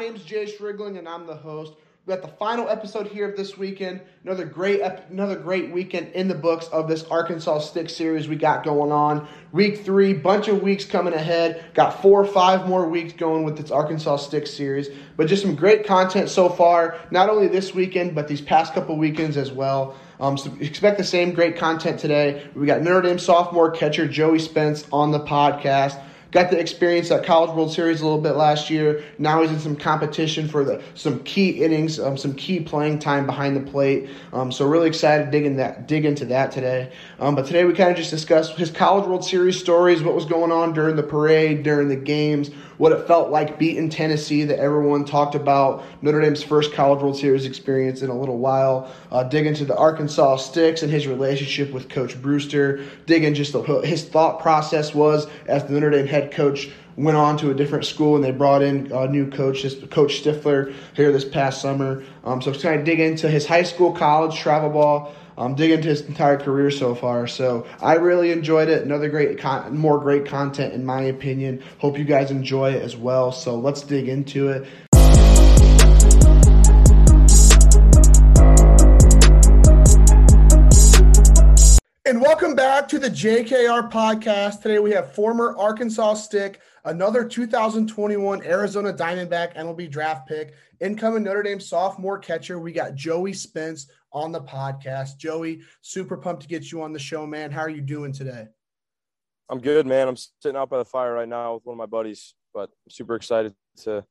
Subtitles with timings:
[0.00, 0.02] Podcast.
[0.02, 1.74] My name is Jayce Riegling and I'm the host.
[2.06, 4.00] We got the final episode here of this weekend.
[4.24, 8.36] Another great, ep- another great weekend in the books of this Arkansas Stick series we
[8.36, 9.28] got going on.
[9.52, 11.62] Week three, bunch of weeks coming ahead.
[11.74, 14.88] Got four or five more weeks going with this Arkansas Stick series.
[15.18, 16.96] But just some great content so far.
[17.10, 19.94] Not only this weekend, but these past couple weekends as well.
[20.18, 22.48] Um, so expect the same great content today.
[22.54, 26.02] We got Notre Dame sophomore catcher Joey Spence on the podcast.
[26.30, 29.02] Got to experience that College World Series a little bit last year.
[29.18, 33.26] Now he's in some competition for the some key innings, um, some key playing time
[33.26, 34.08] behind the plate.
[34.32, 36.92] Um, so really excited to that dig into that today.
[37.20, 40.24] Um, but today we kind of just discussed his College World Series stories, what was
[40.24, 44.58] going on during the parade, during the games, what it felt like beating Tennessee that
[44.58, 45.84] everyone talked about.
[46.00, 48.90] Notre Dame's first College World Series experience in a little while.
[49.12, 52.82] Uh, dig into the Arkansas Sticks and his relationship with Coach Brewster.
[53.04, 57.18] Dig in just the, his thought process was as the Notre Dame head coach went
[57.18, 61.12] on to a different school and they brought in a new coach, Coach Stiffler, here
[61.12, 62.02] this past summer.
[62.24, 65.14] Um, so kind of dig into his high school, college, travel ball.
[65.40, 67.26] Um, dig into his entire career so far.
[67.26, 68.82] So I really enjoyed it.
[68.82, 71.62] Another great, con- more great content in my opinion.
[71.78, 73.32] Hope you guys enjoy it as well.
[73.32, 74.68] So let's dig into it.
[82.04, 84.60] And welcome back to the JKR podcast.
[84.60, 91.42] Today we have former Arkansas Stick, another 2021 Arizona Diamondback MLB draft pick, incoming Notre
[91.42, 92.58] Dame sophomore catcher.
[92.58, 95.16] We got Joey Spence on the podcast.
[95.18, 97.50] Joey, super pumped to get you on the show, man.
[97.50, 98.46] How are you doing today?
[99.48, 100.08] I'm good, man.
[100.08, 102.90] I'm sitting out by the fire right now with one of my buddies, but I'm
[102.90, 104.04] super excited to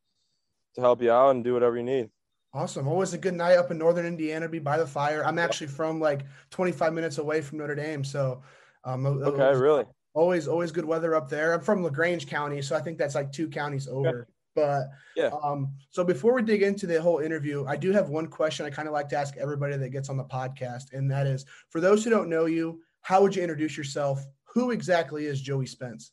[0.75, 2.09] to help you out and do whatever you need.
[2.53, 2.87] Awesome.
[2.87, 5.25] Always a good night up in northern Indiana, be by the fire.
[5.25, 8.41] I'm actually from like 25 minutes away from Notre Dame, so
[8.83, 9.85] um, Okay, really?
[10.13, 11.53] always always good weather up there.
[11.53, 14.27] I'm from LaGrange County, so I think that's like two counties over.
[14.59, 15.29] But Yeah.
[15.43, 18.69] um, so before we dig into the whole interview, I do have one question I
[18.69, 21.79] kind of like to ask everybody that gets on the podcast, and that is for
[21.79, 24.25] those who don't know you, how would you introduce yourself?
[24.53, 26.11] Who exactly is Joey Spence?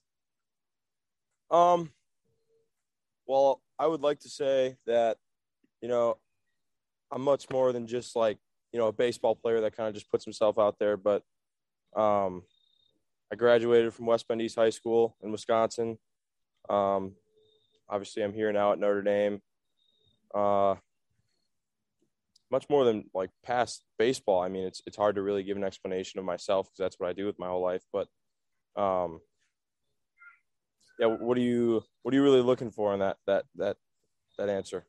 [1.50, 1.90] Um
[3.26, 5.18] well, I would like to say that
[5.82, 6.18] you know,
[7.10, 8.38] I'm much more than just like,
[8.72, 11.22] you know, a baseball player that kind of just puts himself out there, but
[11.96, 12.42] um
[13.32, 15.98] I graduated from West Bend East High School in Wisconsin.
[16.68, 17.14] Um
[17.88, 19.40] obviously I'm here now at Notre Dame.
[20.34, 20.76] Uh
[22.50, 24.40] much more than like past baseball.
[24.40, 27.08] I mean, it's it's hard to really give an explanation of myself because that's what
[27.08, 27.82] I do with my whole life.
[27.92, 28.08] But,
[28.80, 29.20] um,
[30.98, 33.76] yeah, what are you what are you really looking for in that that that
[34.38, 34.86] that answer?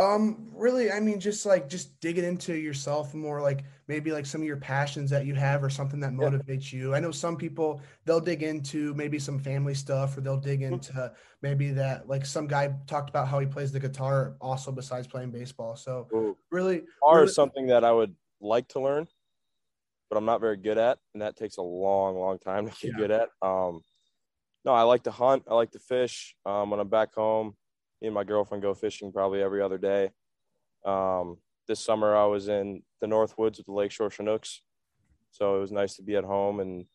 [0.00, 4.40] Um, really, I mean, just like just digging into yourself more, like maybe like some
[4.40, 6.30] of your passions that you have or something that Yeah.
[6.30, 6.94] motivates you.
[6.94, 10.74] I know some people they'll dig into maybe some family stuff or they'll dig Mm-hmm.
[10.74, 11.12] into
[11.42, 15.32] maybe that like some guy talked about how he plays the guitar also besides playing
[15.32, 15.76] baseball.
[15.76, 16.08] So
[16.50, 19.06] really, Guitar really something that I would like to learn,
[20.08, 22.92] but I'm not very good at, and that takes a long, long time to get
[22.92, 22.96] Yeah.
[22.96, 23.28] good at.
[23.42, 23.82] Um,
[24.64, 25.44] no, I like to hunt.
[25.48, 26.36] I like to fish.
[26.46, 27.56] Um, when I'm back home,
[28.00, 30.10] me and my girlfriend go fishing probably every other day.
[30.84, 31.38] Um,
[31.68, 34.62] this summer I was in the North Woods with the Lakeshore Chinooks,
[35.30, 36.86] so it was nice to be at home and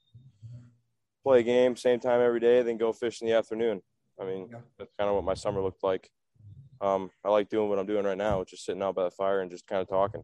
[1.24, 3.82] play a game same time every day, then go fish in the afternoon.
[4.20, 4.60] I mean, Yeah.
[4.78, 6.10] that's kind of what my summer looked like.
[6.82, 9.12] Um, I like doing what I'm doing right now, which is sitting out by the
[9.12, 10.24] fire and just kind of talking.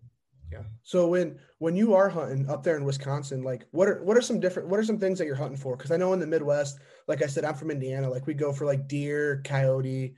[0.51, 0.63] Yeah.
[0.83, 4.21] So when when you are hunting up there in Wisconsin, like what are what are
[4.21, 5.77] some different what are some things that you're hunting for?
[5.77, 8.09] Because I know in the Midwest, like I said, I'm from Indiana.
[8.09, 10.13] Like we go for like deer, coyote.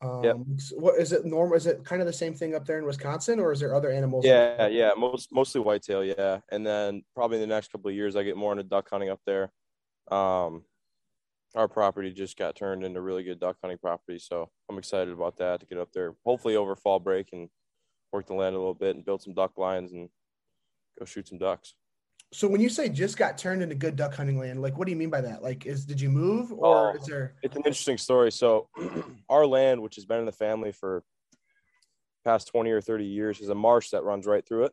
[0.00, 0.36] Um, Yep.
[0.76, 1.24] What is it?
[1.24, 1.56] Normal?
[1.56, 3.90] Is it kind of the same thing up there in Wisconsin, or is there other
[3.90, 4.24] animals?
[4.24, 6.40] Yeah, yeah, most mostly whitetail, yeah.
[6.50, 9.10] And then probably in the next couple of years, I get more into duck hunting
[9.10, 9.50] up there.
[10.10, 10.64] Um,
[11.54, 15.38] our property just got turned into really good duck hunting property, so I'm excited about
[15.38, 16.14] that to get up there.
[16.24, 17.48] Hopefully over fall break and
[18.12, 20.08] work the land a little bit and build some duck lines and
[20.98, 21.74] go shoot some ducks.
[22.32, 24.92] So when you say just got turned into good duck hunting land, like what do
[24.92, 25.42] you mean by that?
[25.42, 26.96] Like, is did you move, or Oh.
[26.96, 27.34] is there?
[27.42, 28.30] It's an interesting story.
[28.30, 28.68] So,
[29.30, 31.02] our land, which has been in the family for
[32.24, 34.72] past 20 or 30 years, is a marsh that runs right through it.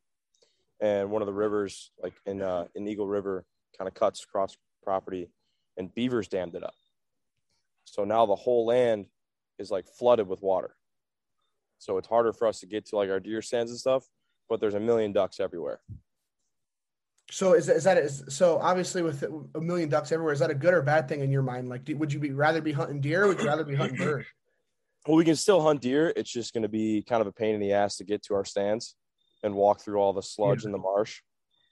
[0.81, 3.45] And one of the rivers, like in uh, in Eagle River,
[3.77, 5.29] kind of cuts across property,
[5.77, 6.75] and beavers dammed it up.
[7.85, 9.05] So now the whole land
[9.59, 10.75] is like flooded with water.
[11.77, 14.05] So it's harder for us to get to like our deer stands and stuff,
[14.49, 15.79] but there's a million ducks everywhere.
[17.31, 19.23] So is, is that is so obviously with
[19.55, 21.69] a million ducks everywhere is that a good or bad thing in your mind?
[21.69, 23.23] Like, would you be rather be hunting deer?
[23.23, 24.27] or Would you rather be hunting birds?
[25.07, 26.13] Well, we can still hunt deer.
[26.15, 28.35] It's just going to be kind of a pain in the ass to get to
[28.35, 28.95] our stands
[29.43, 30.67] and walk through all the sludge yeah.
[30.67, 31.21] in the marsh.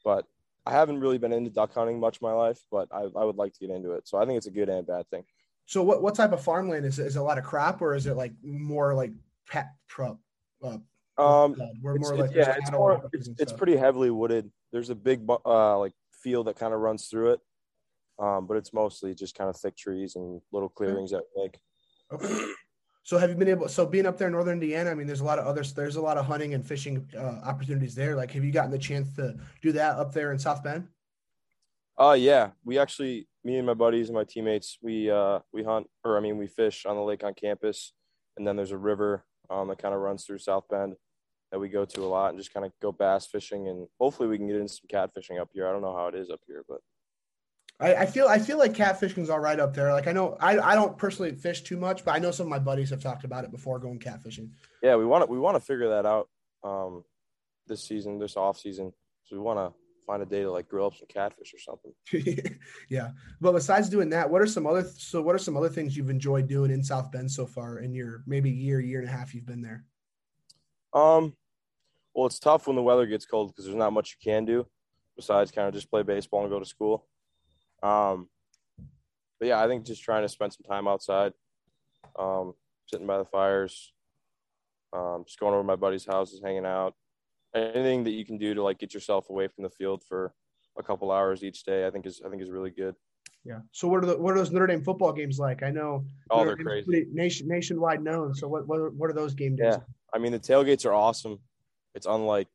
[0.03, 0.25] But
[0.65, 3.35] I haven't really been into duck hunting much in my life, but I, I would
[3.35, 4.07] like to get into it.
[4.07, 5.23] So I think it's a good and bad thing.
[5.65, 7.07] So what, what type of farmland is it?
[7.07, 9.11] Is it a lot of crop or is it like more like
[9.49, 10.19] pet prop?
[10.63, 10.77] Uh,
[11.17, 14.49] um, we're more like yeah, it's more it's, it's pretty heavily wooded.
[14.73, 17.39] There's a big uh like field that kind of runs through it,
[18.19, 21.59] um, but it's mostly just kind of thick trees and little clearings that like.
[22.11, 22.45] Okay.
[23.05, 23.67] So have you been able?
[23.67, 25.73] So being up there in northern Indiana, I mean, there's a lot of others.
[25.73, 28.15] There's a lot of hunting and fishing uh, opportunities there.
[28.15, 30.87] Like, have you gotten the chance to do that up there in South Bend?
[31.99, 35.87] Uh yeah, we actually, me and my buddies and my teammates, we uh we hunt,
[36.05, 37.91] or I mean, we fish on the lake on campus,
[38.37, 40.95] and then there's a river um that kind of runs through South Bend
[41.53, 44.27] that we go to a lot, and just kind of go bass fishing, and hopefully
[44.27, 45.67] we can get in some catfishing up here.
[45.67, 46.79] I don't know how it is up here, but
[47.79, 49.93] I, I feel I feel like catfishing's all right up there.
[49.93, 52.49] Like I know I, I don't personally fish too much, but I know some of
[52.49, 54.49] my buddies have talked about it before going catfishing.
[54.81, 56.27] Yeah, we want to we want to figure that out
[56.63, 57.03] um,
[57.67, 58.91] this season, this off season.
[59.25, 59.77] So we want to
[60.07, 62.57] find a day to like grill up some catfish or something.
[62.89, 65.95] yeah, but besides doing that, what are some other so what are some other things
[65.95, 69.11] you've enjoyed doing in South Bend so far in your maybe year year and a
[69.11, 69.83] half you've been there?
[70.93, 71.35] Um,
[72.13, 74.65] well, it's tough when the weather gets cold because there's not much you can do
[75.15, 77.05] besides kind of just play baseball and go to school.
[77.81, 78.29] Um,
[79.39, 81.33] but yeah, I think just trying to spend some time outside,
[82.17, 82.53] um,
[82.87, 83.93] sitting by the fires,
[84.93, 86.93] um, just going over my buddy's houses, hanging out.
[87.55, 90.33] Anything that you can do to like get yourself away from the field for
[90.77, 92.95] a couple hours each day, I think is I think is really good.
[93.45, 93.59] Yeah.
[93.71, 95.61] So what are the what are those Notre Dame football games like?
[95.61, 96.05] I know.
[96.31, 97.07] Oh, Notre they're crazy.
[97.11, 98.33] Nation nationwide known.
[98.33, 99.73] So what what what are those game days?
[99.73, 99.79] Yeah.
[100.13, 101.39] I mean the tailgates are awesome.
[101.95, 102.47] It's unlike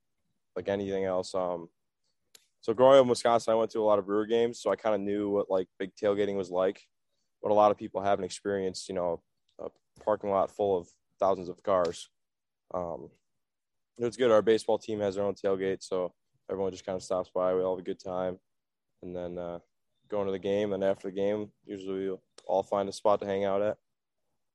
[0.56, 1.34] like anything else.
[1.34, 1.68] Um,
[2.60, 4.76] so growing up in Wisconsin, I went to a lot of Brewer games, so I
[4.76, 6.82] kind of knew what like big tailgating was like.
[7.42, 9.22] But a lot of people haven't experienced, you know,
[9.60, 9.68] a
[10.04, 10.88] parking lot full of
[11.20, 12.08] thousands of cars.
[12.74, 13.10] Um,
[13.98, 14.30] it's good.
[14.30, 16.12] Our baseball team has their own tailgate, so
[16.50, 17.54] everyone just kind of stops by.
[17.54, 18.38] We all have a good time,
[19.02, 19.60] and then uh,
[20.08, 20.72] going to the game.
[20.72, 23.76] And after the game, usually we'll all find a spot to hang out at.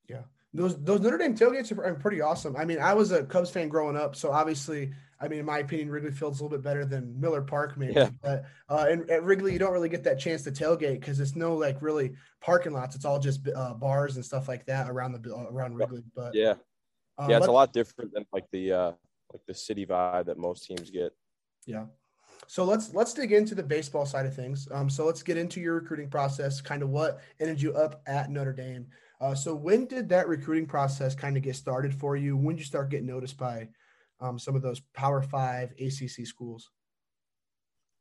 [0.09, 0.23] Yeah,
[0.53, 2.55] those those Notre Dame tailgates are pretty awesome.
[2.55, 4.91] I mean, I was a Cubs fan growing up, so obviously
[5.23, 7.93] I mean, in my opinion, Wrigley Field's a little bit better than Miller Park, maybe.
[7.93, 8.09] Yeah.
[8.21, 11.33] But uh, and at Wrigley, you don't really get that chance to tailgate because it's
[11.33, 12.93] no like really parking lots.
[12.93, 16.03] It's all just uh, bars and stuff like that around the uh, around Wrigley.
[16.13, 16.55] But yeah,
[17.17, 18.91] uh, yeah, it's a lot different than like the uh,
[19.31, 21.13] like the city vibe that most teams get.
[21.65, 21.85] Yeah.
[22.47, 24.67] So let's let's dig into the baseball side of things.
[24.71, 26.59] Um, so let's get into your recruiting process.
[26.59, 28.87] Kind of what ended you up at Notre Dame.
[29.23, 32.35] Uh, so when did that recruiting process kind of get started for you?
[32.35, 33.69] When did you start getting noticed by
[34.19, 36.71] um, some of those Power Five ACC schools?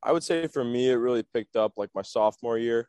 [0.02, 2.88] I would say for me, it really picked up like my sophomore year.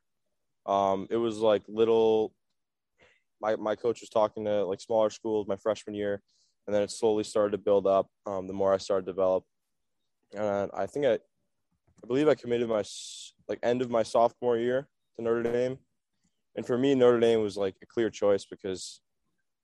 [0.66, 2.34] Um, it was like little.
[3.40, 6.20] My my coach was talking to like smaller schools my freshman year,
[6.66, 8.10] and then it slowly started to build up.
[8.26, 9.44] Um, the more I started to develop,
[10.36, 12.84] and I think I, I believe I committed my
[13.48, 15.78] like end of my sophomore year to Notre Dame,
[16.56, 19.02] and for me, Notre Dame was like a clear choice because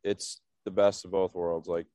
[0.03, 1.67] it's the best of both worlds.
[1.67, 1.87] Like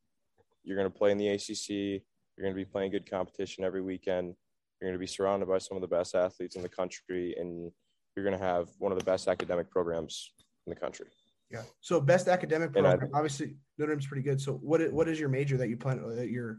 [0.63, 2.03] you're going to play in the ACC.
[2.37, 4.35] You're going to be playing good competition every weekend.
[4.81, 7.71] You're going to be surrounded by some of the best athletes in the country, and
[8.15, 10.33] you're going to have one of the best academic programs
[10.67, 11.07] in the country.
[11.51, 11.63] Yeah.
[11.81, 13.11] So best academic program.
[13.15, 14.41] I, obviously, Notre Dame's pretty good.
[14.41, 16.59] So what what is your major that you plan that you're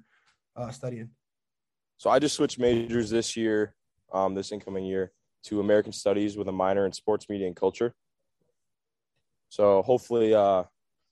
[0.55, 1.09] uh, studying?
[1.97, 3.75] So I just switched majors this year,
[4.13, 5.11] um, this incoming year,
[5.45, 7.93] to American Studies with a minor in sports media and culture.
[9.55, 10.63] So hopefully, uh,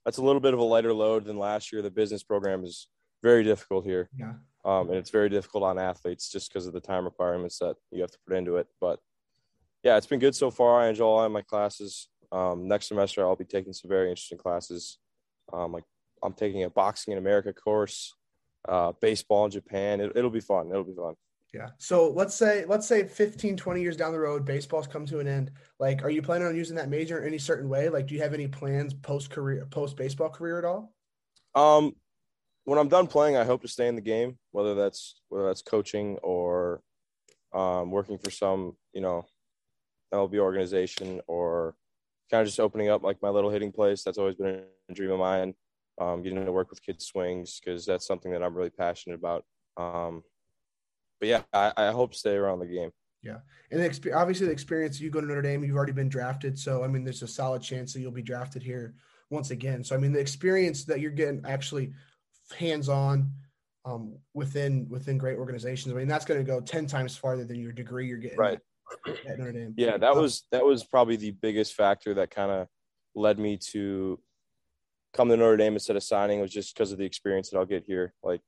[0.04, 1.80] that's a little bit of a lighter load than last year.
[1.80, 2.88] The business program is
[3.22, 4.10] very difficult here.
[4.14, 4.34] Yeah.
[4.66, 8.02] Um, and it's very difficult on athletes just because of the time requirements that you
[8.02, 8.66] have to put into it.
[8.82, 8.98] But
[9.82, 10.82] yeah, it's been good so far.
[10.82, 12.08] I enjoy all my classes.
[12.32, 14.98] Um, next semester, I'll be taking some very interesting classes.
[15.50, 15.84] Um, like
[16.22, 18.12] I'm taking a boxing in America course,
[18.68, 20.02] uh, baseball in Japan.
[20.02, 20.68] It, it'll be fun.
[20.68, 21.14] It'll be fun.
[21.54, 21.68] Yeah.
[21.78, 25.28] So let's say let's say 15, 20 years down the road, baseball's come to an
[25.28, 25.52] end.
[25.78, 27.88] Like, are you planning on using that major in any certain way?
[27.88, 30.92] Like, do you have any plans post career, post baseball career at all?
[31.54, 31.94] Um,
[32.64, 35.62] when I'm done playing, I hope to stay in the game, whether that's whether that's
[35.62, 36.82] coaching or
[37.54, 39.24] um, working for some, you know,
[40.12, 41.76] MLB organization or
[42.30, 44.02] kind of just opening up like my little hitting place.
[44.02, 45.54] That's always been a dream of mine.
[46.00, 49.44] Um, getting to work with kids swings because that's something that I'm really passionate about.
[49.76, 50.24] Um,
[51.24, 52.90] but yeah, I, I hope to stay around the game.
[53.22, 53.38] Yeah,
[53.70, 56.58] and the exp- obviously the experience you go to Notre Dame, you've already been drafted,
[56.58, 58.94] so I mean, there's a solid chance that you'll be drafted here
[59.30, 59.82] once again.
[59.82, 61.94] So I mean, the experience that you're getting actually
[62.58, 63.32] hands on
[63.86, 65.94] um, within within great organizations.
[65.94, 68.58] I mean, that's going to go ten times farther than your degree you're getting right.
[69.06, 69.72] at, at Notre Dame.
[69.78, 72.68] Yeah, that was that was probably the biggest factor that kind of
[73.14, 74.20] led me to
[75.14, 77.64] come to Notre Dame instead of signing was just because of the experience that I'll
[77.64, 78.12] get here.
[78.22, 78.42] Like,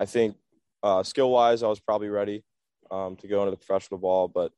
[0.00, 0.34] I think
[0.82, 2.44] uh, skill wise, I was probably ready
[2.90, 4.52] um, to go into the professional ball, but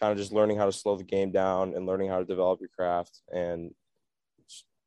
[0.00, 2.60] kind of just learning how to slow the game down and learning how to develop
[2.60, 3.72] your craft and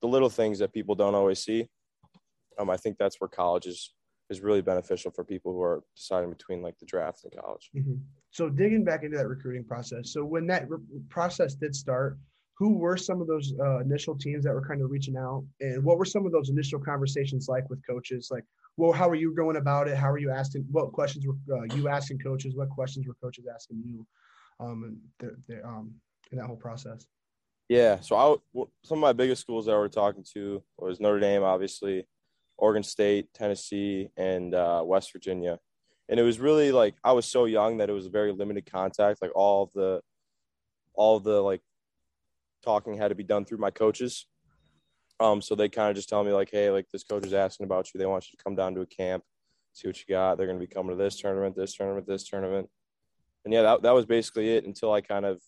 [0.02, 1.68] the little things that people don't always see.
[2.58, 3.94] Um, I think that's where college is
[4.30, 7.70] is really beneficial for people who are deciding between like the draft and college.
[7.76, 7.96] Mm-hmm.
[8.30, 10.14] So digging back into that recruiting process.
[10.14, 12.18] So when that re- process did start,
[12.62, 15.84] who were some of those uh, initial teams that were kind of reaching out, and
[15.84, 18.30] what were some of those initial conversations like with coaches?
[18.30, 18.44] Like,
[18.78, 19.98] well, how are you going about it?
[19.98, 20.68] How are you asking?
[20.70, 22.54] What questions were uh, you asking coaches?
[22.56, 24.06] What questions were coaches asking you?
[24.60, 25.96] Um, and um,
[26.32, 27.08] in that whole process.
[27.68, 31.20] Yeah, so I some of my biggest schools that we were talking to was Notre
[31.20, 32.06] Dame, obviously,
[32.60, 35.58] Oregon State, Tennessee, and uh, West Virginia.
[36.10, 39.20] And it was really like I was so young that it was very limited contact.
[39.20, 40.02] Like all the,
[40.94, 41.62] all the like
[42.64, 44.28] talking had to be done through my coaches.
[45.20, 47.66] Um, so they kind of just tell me like, hey, like this coach is asking
[47.66, 48.00] about you.
[48.00, 49.24] They want you to come down to a camp,
[49.74, 50.38] see what you got.
[50.38, 52.70] They're going to be coming to this tournament, this tournament, this tournament.
[53.46, 55.42] And yeah, that, that was basically it until I kind of,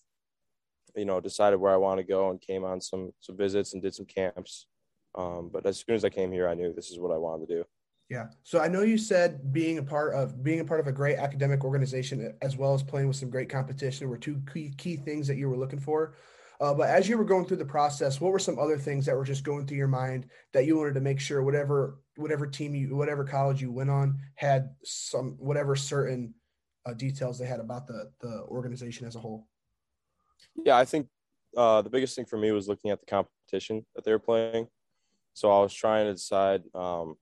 [0.95, 3.81] you know, decided where I want to go and came on some some visits and
[3.81, 4.67] did some camps.
[5.15, 7.47] Um, but as soon as I came here, I knew this is what I wanted
[7.47, 7.63] to do.
[8.09, 8.27] Yeah.
[8.43, 11.17] So I know you said being a part of being a part of a great
[11.17, 15.27] academic organization as well as playing with some great competition were two key, key things
[15.27, 16.15] that you were looking for.
[16.61, 19.15] Uh, but as you were going through the process, what were some other things that
[19.15, 22.75] were just going through your mind that you wanted to make sure whatever whatever team
[22.75, 26.33] you whatever college you went on had some whatever certain
[26.85, 29.47] uh, details they had about the the organization as a whole?
[30.63, 31.07] Yeah, I think
[31.57, 34.67] uh, the biggest thing for me was looking at the competition that they were playing.
[35.33, 37.15] So I was trying to decide, um,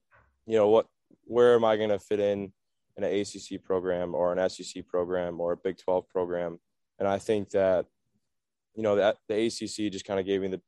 [0.46, 0.88] you know, what
[1.24, 2.52] where am I going to fit in
[2.98, 6.60] in an ACC program or an SEC program or a Big 12 program,
[7.00, 7.86] and I think that
[8.76, 10.62] you know that the ACC just kind of gave me the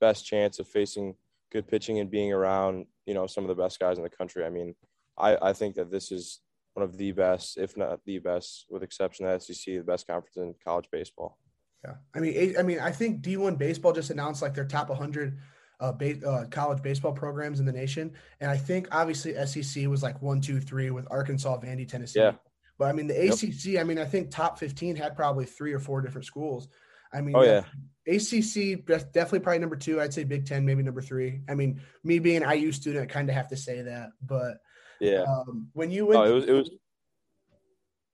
[0.00, 1.14] best chance of facing
[1.52, 4.44] good pitching and being around you know some of the best guys in the country.
[4.44, 4.74] I mean,
[5.18, 6.40] I I think that this is
[6.74, 10.06] one of the best, if not the best, with exception of the SEC, the best
[10.06, 11.38] conference in college baseball.
[11.84, 15.38] Yeah, I mean, I mean, I think D1 baseball just announced like their top 100
[15.80, 20.02] uh, ba- uh, college baseball programs in the nation, and I think obviously SEC was
[20.02, 22.20] like one, two, three with Arkansas, Vandy, Tennessee.
[22.20, 22.32] Yeah.
[22.78, 23.80] But I mean, the ACC, yep.
[23.80, 26.68] I mean, I think top 15 had probably three or four different schools.
[27.12, 27.64] I mean, oh yeah,
[28.06, 30.00] ACC definitely probably number two.
[30.00, 31.40] I'd say Big Ten maybe number three.
[31.48, 34.10] I mean, me being an IU student, I kind of have to say that.
[34.24, 34.58] But
[35.00, 36.70] yeah, um, when you went, oh, it was it was.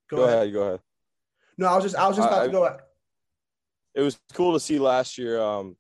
[0.09, 0.37] Go, go ahead.
[0.39, 0.53] ahead.
[0.53, 0.81] Go ahead.
[1.59, 2.77] No, I was just I was just about I, to go.
[3.95, 5.41] It was cool to see last year.
[5.41, 5.77] Um,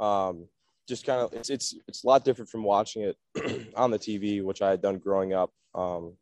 [0.00, 0.48] um,
[0.88, 4.42] just kind of it's it's it's a lot different from watching it on the TV,
[4.42, 5.50] which I had done growing up.
[5.74, 6.14] Um,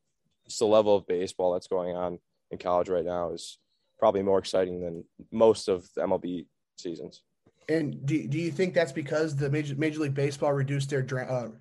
[0.47, 2.19] just the level of baseball that's going on
[2.50, 3.59] in college right now is
[4.00, 7.23] probably more exciting than most of the MLB seasons.
[7.69, 11.52] And do, do you think that's because the Major, Major League Baseball reduced their dra-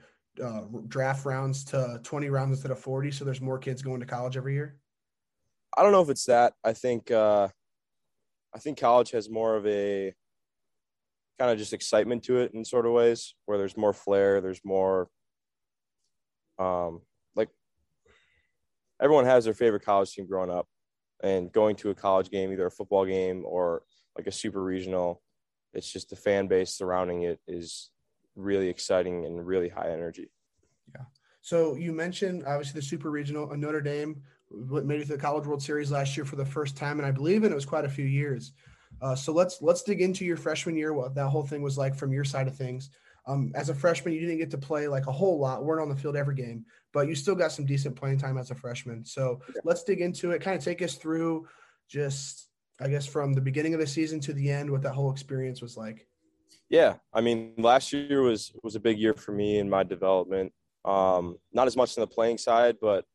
[0.41, 3.12] uh, uh, draft rounds to 20 rounds instead of 40?
[3.12, 4.77] So there's more kids going to college every year?
[5.77, 6.53] I don't know if it's that.
[6.63, 7.50] I think uh,
[8.55, 10.15] I think college has more of a
[11.38, 14.62] kind of just excitement to it in sort of ways where there's more flair, there's
[14.63, 15.10] more
[16.58, 17.01] um,
[17.36, 17.50] like
[19.00, 20.67] everyone has their favorite college team growing up
[21.22, 23.84] and going to a college game, either a football game or
[24.18, 25.22] like a super regional,
[25.74, 27.90] it's just the fan base surrounding it is
[28.36, 30.30] really exciting and really high energy.
[30.96, 31.04] Yeah.
[31.42, 34.22] So you mentioned obviously the super regional, Notre Dame
[34.52, 37.12] made it to the College World Series last year for the first time, and I
[37.12, 38.54] believe it was quite a few years.
[39.02, 41.96] Uh, so let's let's dig into your freshman year, what that whole thing was like
[41.96, 42.90] from your side of things.
[43.30, 45.90] Um, as a freshman, you didn't get to play like a whole lot, weren't on
[45.90, 49.06] the field every game, but you still got some decent playing time as a freshman.
[49.06, 49.62] So yeah.
[49.64, 50.42] let's dig into it.
[50.42, 51.48] Kind of take us through
[51.88, 52.50] just,
[52.82, 55.62] I guess, from the beginning of the season to the end, what that whole experience
[55.62, 56.08] was like.
[56.70, 60.52] Yeah, I mean, last year was was a big year for me in my development.
[60.84, 63.06] Um, not as much on the playing side, but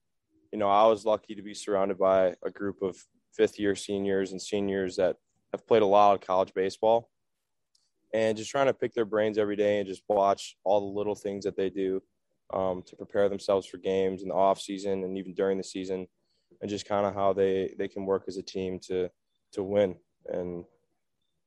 [0.53, 2.97] you know, I was lucky to be surrounded by a group of
[3.33, 5.17] fifth year seniors and seniors that
[5.53, 7.11] have played a lot of college baseball
[8.15, 11.17] and just trying to pick their brains every day and just watch all the little
[11.17, 12.01] things that they do
[12.55, 16.07] um, to prepare themselves for games in the off season and even during the season,
[16.61, 19.11] and just kind of how they they can work as a team to
[19.53, 19.97] to win.
[20.27, 20.65] And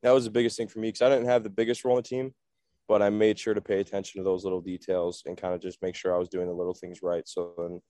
[0.03, 2.03] that was the biggest thing for me because I didn't have the biggest role in
[2.03, 2.33] the team,
[2.89, 5.81] but I made sure to pay attention to those little details and kind of just
[5.81, 7.25] make sure I was doing the little things right.
[7.25, 7.81] So then,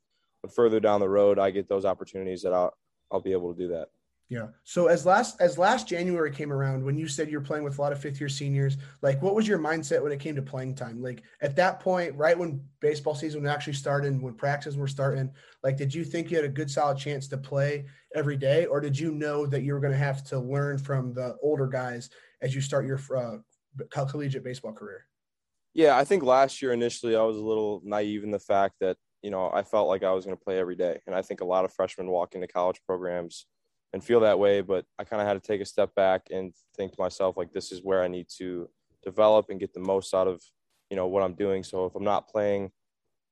[0.55, 2.73] further down the road, I get those opportunities that I'll
[3.11, 3.87] I'll be able to do that.
[4.29, 4.47] Yeah.
[4.65, 7.81] So as last as last January came around, when you said you're playing with a
[7.81, 10.75] lot of fifth year seniors, like what was your mindset when it came to playing
[10.75, 11.01] time?
[11.01, 15.31] Like at that point, right when baseball season actually started, when practices were starting,
[15.63, 18.81] like did you think you had a good solid chance to play every day, or
[18.81, 22.09] did you know that you were going to have to learn from the older guys
[22.41, 23.37] as you start your uh,
[23.89, 25.05] collegiate baseball career?
[25.73, 28.97] Yeah, I think last year initially I was a little naive in the fact that
[29.21, 31.39] you know I felt like I was going to play every day, and I think
[31.39, 33.45] a lot of freshmen walk into college programs
[33.93, 34.61] and feel that way.
[34.61, 37.53] But I kind of had to take a step back and think to myself, like,
[37.53, 38.69] this is where I need to
[39.03, 40.41] develop and get the most out of,
[40.89, 41.63] you know, what I'm doing.
[41.63, 42.71] So if I'm not playing,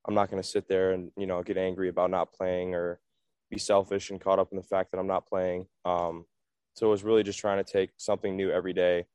[0.07, 3.00] I'm not going to sit there and, you know, get angry about not playing or
[3.50, 5.67] be selfish and caught up in the fact that I'm not playing.
[5.83, 6.25] Um,
[6.75, 9.05] so it was really just trying to take something new every day.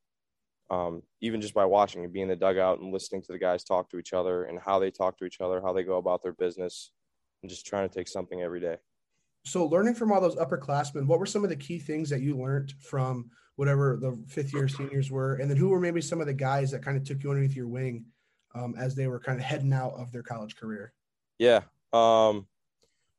[0.70, 3.64] Um, even just by watching and being in the dugout and listening to the guys
[3.64, 6.22] talk to each other and how they talk to each other, how they go about
[6.22, 6.92] their business,
[7.42, 8.76] and just trying to take something every day
[9.44, 12.36] so learning from all those upperclassmen, what were some of the key things that you
[12.36, 16.26] learned from whatever the fifth year seniors were, and then who were maybe some of
[16.26, 18.04] the guys that kind of took you underneath your wing
[18.54, 20.92] um, as they were kind of heading out of their college career?
[21.38, 22.46] Yeah, um,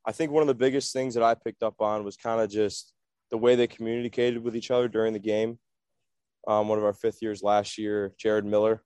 [0.06, 2.50] I think one of the biggest things that I picked up on was kind of
[2.50, 2.94] just
[3.32, 5.58] the way they communicated with each other during the game.
[6.48, 8.84] Um, one of our fifth years last year, Jared Miller,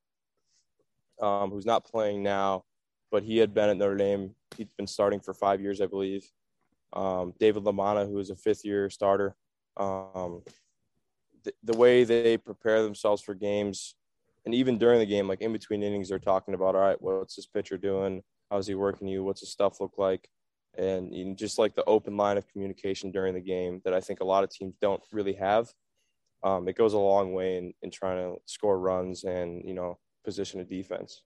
[1.22, 2.64] um, who's not playing now,
[3.12, 4.36] but he had been at Notre Dame.
[4.58, 6.30] He'd been starting for five years, I believe
[6.94, 9.36] um, David LaManna, who is a fifth year starter.
[9.78, 10.44] Um,
[11.44, 13.96] the, the way they prepare themselves for games,
[14.46, 17.36] and even during the game, like in between innings, they're talking about, all right, what's
[17.36, 18.24] this pitcher doing?
[18.52, 19.24] How's he working you?
[19.24, 20.30] What's his stuff look like?
[20.78, 24.26] And just like the open line of communication during the game that I think a
[24.26, 25.74] lot of teams don't really have.
[26.44, 29.98] Um, it goes a long way in, in trying to score runs and, you know,
[30.24, 31.24] position a defense.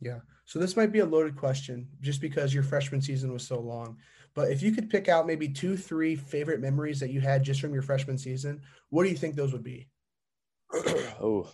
[0.00, 0.20] Yeah.
[0.46, 3.98] So this might be a loaded question just because your freshman season was so long.
[4.34, 7.60] But if you could pick out maybe two, three favorite memories that you had just
[7.60, 9.88] from your freshman season, what do you think those would be?
[10.74, 11.48] oh,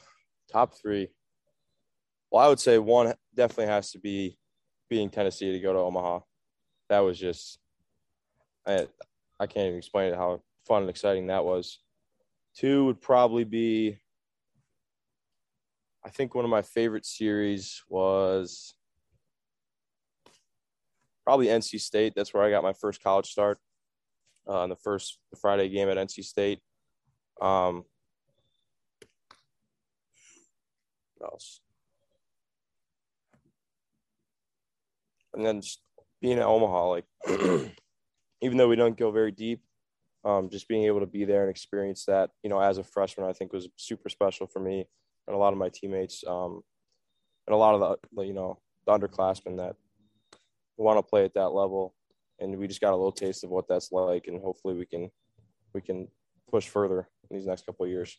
[0.51, 1.09] top three.
[2.31, 4.39] Well, I would say one definitely has to be
[4.89, 6.21] being Tennessee to go to Omaha.
[6.89, 7.59] That was just,
[8.67, 8.87] I,
[9.39, 11.79] I can't even explain it how fun and exciting that was.
[12.57, 13.99] Two would probably be,
[16.05, 18.75] I think one of my favorite series was
[21.31, 22.15] probably NC State.
[22.17, 23.59] That's where I got my first college start.
[24.49, 26.59] Uh, in the first Friday game at NC State.
[27.41, 27.85] Um,
[31.19, 31.61] what else?
[35.35, 35.83] And then just
[36.21, 37.05] being at Omaha, like
[38.43, 39.61] even though we don't go very deep,
[40.25, 43.29] um, just being able to be there and experience that, you know, as a freshman,
[43.29, 44.85] I think was super special for me
[45.29, 46.63] and a lot of my teammates, um,
[47.47, 49.77] and a lot of the, you know, the underclassmen that
[50.83, 51.95] want to play at that level,
[52.39, 55.11] and we just got a little taste of what that's like, and hopefully we can
[55.75, 56.09] we can
[56.51, 58.19] push further in these next couple of years.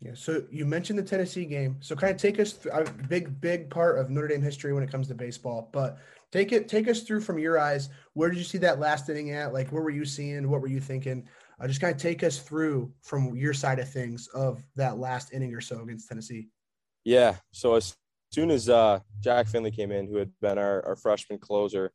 [0.00, 0.12] Yeah.
[0.14, 1.76] So you mentioned the Tennessee game.
[1.80, 4.82] So kind of take us through a big, big part of Notre Dame history when
[4.82, 5.68] it comes to baseball.
[5.72, 5.98] But
[6.32, 7.88] take it, take us through from your eyes.
[8.14, 9.52] Where did you see that last inning at?
[9.52, 10.50] Like, where were you seeing?
[10.50, 11.28] What were you thinking?
[11.60, 15.32] Uh, just kind of take us through from your side of things of that last
[15.32, 16.48] inning or so against Tennessee.
[17.04, 17.36] Yeah.
[17.52, 17.94] So as
[18.32, 21.92] soon as uh, Jack Findlay came in, who had been our, our freshman closer,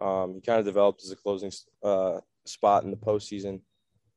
[0.00, 3.60] um, he kind of developed as a closing uh, spot in the postseason.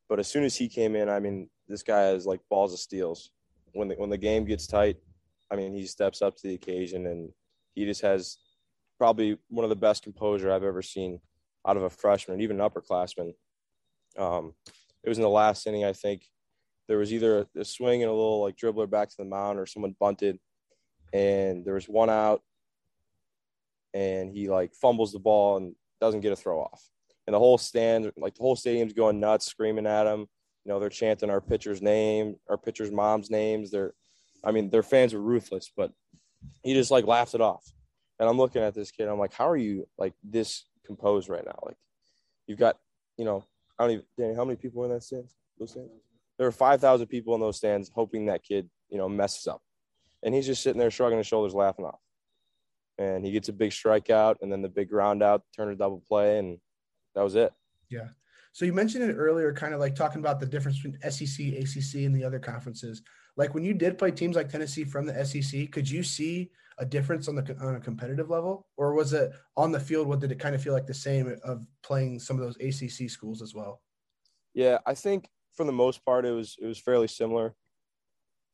[0.10, 2.80] But as soon as he came in, I mean, this guy has like balls of
[2.80, 3.32] steals.
[3.74, 4.98] When the, when the game gets tight,
[5.50, 7.30] I mean, he steps up to the occasion and
[7.74, 8.38] he just has
[8.98, 11.20] probably one of the best composure I've ever seen
[11.66, 13.34] out of a freshman, even an upperclassman.
[14.18, 14.54] Um,
[15.04, 16.26] it was in the last inning, I think.
[16.88, 19.66] There was either a swing and a little like dribbler back to the mound, or
[19.66, 20.38] someone bunted,
[21.14, 22.42] and there was one out
[23.94, 26.82] and he like fumbles the ball and doesn't get a throw off.
[27.28, 30.22] And the whole stand, like the whole stadium's going nuts, screaming at him.
[30.66, 33.72] You know, they're chanting our pitcher's name, our pitcher's mom's names.
[33.72, 33.94] They're,
[34.44, 35.92] I mean, their fans are ruthless, but
[36.64, 37.64] he just like laughs it off.
[38.20, 39.08] And I'm looking at this kid.
[39.08, 41.58] I'm like, how are you like this composed right now?
[41.66, 41.78] Like,
[42.48, 42.78] you've got,
[43.18, 43.44] you know,
[43.80, 45.36] I don't even, Danny, how many people in that stands?
[45.58, 45.92] Those stands?
[46.38, 49.62] There are 5,000 people in those stands hoping that kid, you know, messes up.
[50.24, 52.00] And he's just sitting there shrugging his shoulders, laughing off
[53.02, 56.04] and he gets a big strikeout and then the big ground out, turn a double
[56.08, 56.60] play, and
[57.16, 57.52] that was it.
[57.90, 58.10] Yeah.
[58.54, 62.06] So you mentioned it earlier, kind of like talking about the difference between SEC, ACC,
[62.06, 63.02] and the other conferences.
[63.38, 66.86] Like when you did play teams like Tennessee from the SEC, could you see a
[66.86, 70.08] difference on the on a competitive level, or was it on the field?
[70.08, 73.10] What did it kind of feel like the same of playing some of those ACC
[73.10, 73.82] schools as well?
[74.54, 77.56] Yeah, I think for the most part it was it was fairly similar.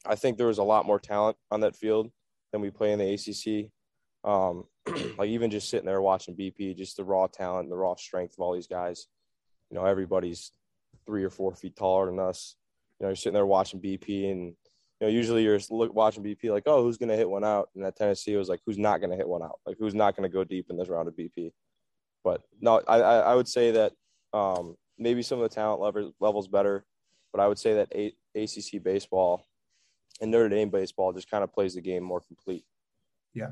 [0.06, 2.12] I think there was a lot more talent on that field
[2.52, 3.72] than we play in the ACC.
[4.28, 4.66] Um,
[5.18, 8.40] like even just sitting there watching BP, just the raw talent, the raw strength of
[8.42, 9.08] all these guys.
[9.72, 10.52] You know, everybody's
[11.06, 12.56] three or four feet taller than us.
[13.00, 14.54] You know, you're sitting there watching BP, and
[15.00, 17.70] you know, usually you're watching BP like, oh, who's going to hit one out?
[17.76, 19.60] And at Tennessee, it was like, who's not going to hit one out?
[19.66, 21.52] Like, who's not going to go deep in this round of BP?
[22.24, 23.94] But no, I, I would say that
[24.34, 26.86] um, maybe some of the talent level, levels better,
[27.32, 29.48] but I would say that a- ACC baseball
[30.20, 32.66] and Notre Dame baseball just kind of plays the game more complete.
[33.34, 33.52] Yeah.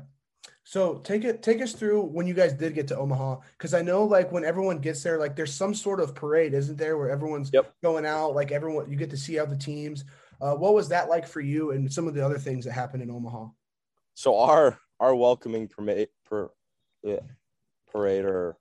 [0.68, 3.82] So take it take us through when you guys did get to Omaha because I
[3.82, 7.08] know like when everyone gets there like there's some sort of parade isn't there where
[7.08, 7.72] everyone's yep.
[7.84, 10.04] going out like everyone you get to see how the teams
[10.40, 13.00] uh, what was that like for you and some of the other things that happened
[13.00, 13.46] in Omaha?
[14.14, 16.50] So our our welcoming parade per,
[17.04, 17.20] yeah,
[17.92, 18.56] parade or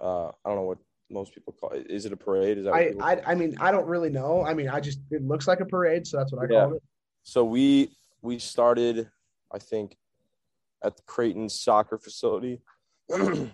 [0.00, 0.78] uh, I don't know what
[1.10, 1.90] most people call it.
[1.90, 2.56] Is it a parade?
[2.56, 4.42] Is that I, I I mean I don't really know.
[4.42, 6.64] I mean I just it looks like a parade, so that's what I yeah.
[6.64, 6.82] call it.
[7.24, 9.10] So we we started
[9.52, 9.98] I think
[10.84, 12.60] at the Creighton soccer facility.
[13.08, 13.50] and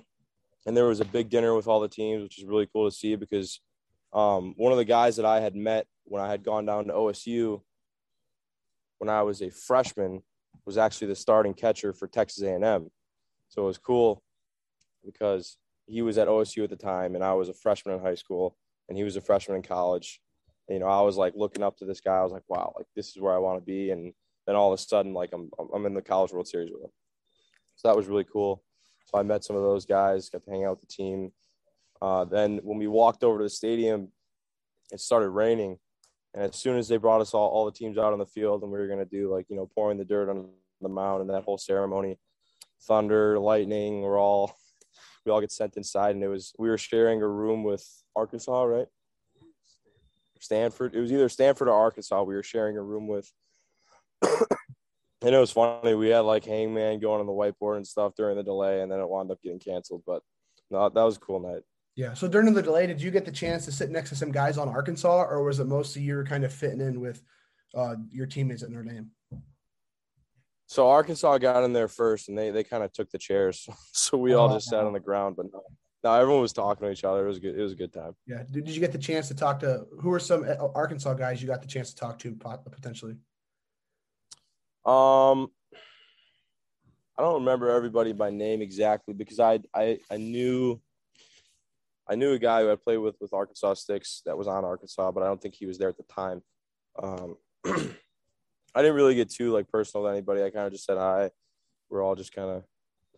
[0.64, 3.16] there was a big dinner with all the teams, which is really cool to see
[3.16, 3.60] because
[4.12, 6.92] um, one of the guys that I had met when I had gone down to
[6.92, 7.60] OSU
[8.98, 10.22] when I was a freshman
[10.66, 12.90] was actually the starting catcher for Texas A&M.
[13.48, 14.22] So it was cool
[15.04, 18.16] because he was at OSU at the time and I was a freshman in high
[18.16, 18.56] school
[18.88, 20.20] and he was a freshman in college.
[20.68, 22.16] And, you know, I was like looking up to this guy.
[22.16, 23.90] I was like, wow, like this is where I want to be.
[23.90, 24.12] And
[24.46, 26.90] then all of a sudden, like I'm, I'm in the college world series with him.
[27.78, 28.64] So that was really cool.
[29.06, 31.32] So I met some of those guys, got to hang out with the team.
[32.02, 34.08] Uh, then when we walked over to the stadium,
[34.90, 35.78] it started raining.
[36.34, 38.62] And as soon as they brought us all, all the teams out on the field
[38.62, 40.48] and we were going to do like, you know, pouring the dirt on
[40.80, 42.18] the mound and that whole ceremony,
[42.82, 44.56] thunder, lightning, we're all,
[45.24, 46.16] we all get sent inside.
[46.16, 47.86] And it was, we were sharing a room with
[48.16, 48.88] Arkansas, right?
[50.40, 50.94] Stanford.
[50.96, 52.22] It was either Stanford or Arkansas.
[52.24, 53.32] We were sharing a room with.
[55.22, 55.94] And it was funny.
[55.94, 59.00] We had like Hangman going on the whiteboard and stuff during the delay, and then
[59.00, 60.02] it wound up getting canceled.
[60.06, 60.22] But
[60.70, 61.62] no, that was a cool night.
[61.96, 62.14] Yeah.
[62.14, 64.58] So during the delay, did you get the chance to sit next to some guys
[64.58, 67.20] on Arkansas, or was it mostly you were kind of fitting in with
[67.74, 69.10] uh, your teammates at Notre Dame?
[70.66, 74.16] So Arkansas got in there first, and they they kind of took the chairs, so
[74.16, 75.34] we all oh, just sat on the ground.
[75.36, 75.62] But no,
[76.04, 77.24] no, everyone was talking to each other.
[77.24, 77.58] It was good.
[77.58, 78.14] It was a good time.
[78.26, 78.44] Yeah.
[78.48, 81.42] Did, did you get the chance to talk to who were some uh, Arkansas guys
[81.42, 82.36] you got the chance to talk to
[82.70, 83.16] potentially?
[84.88, 85.50] Um,
[87.18, 90.80] I don't remember everybody by name exactly because I I I knew
[92.08, 95.12] I knew a guy who I played with with Arkansas Sticks that was on Arkansas,
[95.12, 96.40] but I don't think he was there at the time.
[97.02, 100.42] Um, I didn't really get too like personal with anybody.
[100.42, 101.30] I kind of just said hi.
[101.90, 102.64] We're all just kind of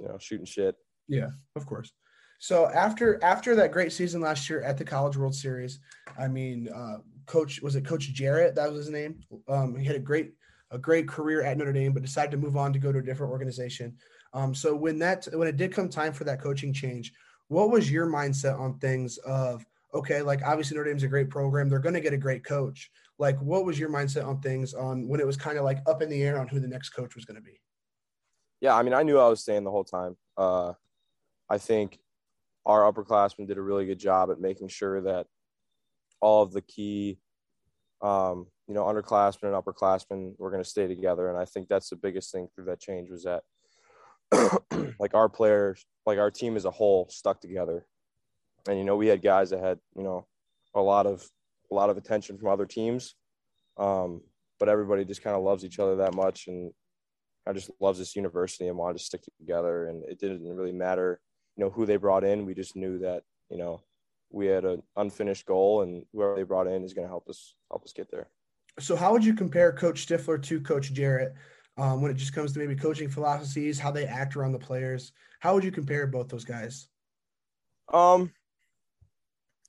[0.00, 0.74] you know shooting shit.
[1.06, 1.92] Yeah, of course.
[2.40, 5.78] So after after that great season last year at the College World Series,
[6.18, 8.56] I mean, uh, Coach was it Coach Jarrett?
[8.56, 9.20] That was his name.
[9.48, 10.32] Um, he had a great
[10.70, 13.02] a great career at Notre Dame, but decided to move on to go to a
[13.02, 13.96] different organization.
[14.32, 17.12] Um, so when that when it did come time for that coaching change,
[17.48, 21.68] what was your mindset on things of okay, like obviously Notre Dame's a great program,
[21.68, 22.90] they're going to get a great coach.
[23.18, 26.00] Like, what was your mindset on things on when it was kind of like up
[26.00, 27.60] in the air on who the next coach was going to be?
[28.60, 30.16] Yeah, I mean, I knew I was staying the whole time.
[30.36, 30.72] Uh,
[31.48, 31.98] I think
[32.64, 35.26] our upperclassmen did a really good job at making sure that
[36.20, 37.18] all of the key
[38.00, 41.28] um, you know, underclassmen and upperclassmen were going to stay together.
[41.28, 43.42] And I think that's the biggest thing through that change was that
[45.00, 47.84] like our players, like our team as a whole stuck together.
[48.68, 50.28] And, you know, we had guys that had, you know,
[50.72, 51.28] a lot of,
[51.72, 53.16] a lot of attention from other teams.
[53.76, 54.20] Um,
[54.60, 56.46] but everybody just kind of loves each other that much.
[56.46, 56.70] And
[57.48, 59.88] I just loves this university and wanted to stick together.
[59.88, 61.20] And it didn't really matter,
[61.56, 62.46] you know, who they brought in.
[62.46, 63.82] We just knew that, you know,
[64.30, 67.56] we had an unfinished goal and whoever they brought in is going to help us,
[67.68, 68.28] help us get there
[68.78, 71.34] so how would you compare Coach Stiffler to Coach Jarrett
[71.76, 75.12] um, when it just comes to maybe coaching philosophies, how they act around the players?
[75.40, 76.88] How would you compare both those guys?
[77.92, 78.32] Um,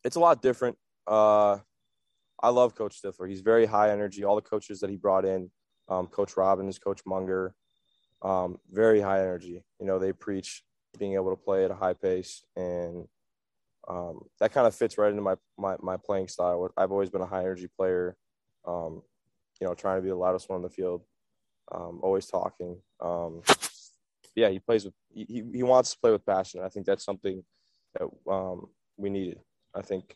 [0.04, 0.78] it's a lot different.
[1.08, 1.58] Uh,
[2.42, 3.28] I love Coach Stiffler.
[3.28, 4.24] He's very high energy.
[4.24, 5.50] All the coaches that he brought in,
[5.90, 7.54] um, Coach Robbins, Coach Munger,
[8.22, 9.64] um, very high energy.
[9.80, 10.64] You know, they preach
[10.98, 13.08] being able to play at a high pace, and
[13.88, 16.70] um, that kind of fits right into my, my my playing style.
[16.78, 18.16] I've always been a high energy player
[18.66, 19.02] um,
[19.60, 21.04] you know, trying to be the loudest one on the field,
[21.72, 22.78] um, always talking.
[23.00, 23.42] Um,
[24.36, 26.62] yeah, he plays with, he, he wants to play with passion.
[26.64, 27.44] I think that's something
[27.94, 29.40] that um, we needed.
[29.76, 30.16] I think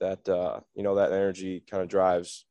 [0.00, 2.46] that, uh, you know, that energy kind of drives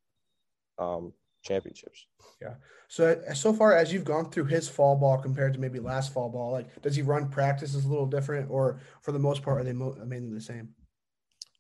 [0.78, 2.06] um, championships.
[2.42, 2.56] Yeah.
[2.88, 6.30] So, so far as you've gone through his fall ball compared to maybe last fall
[6.30, 9.64] ball, like does he run practices a little different or for the most part, are
[9.64, 10.70] they mo- mainly the same?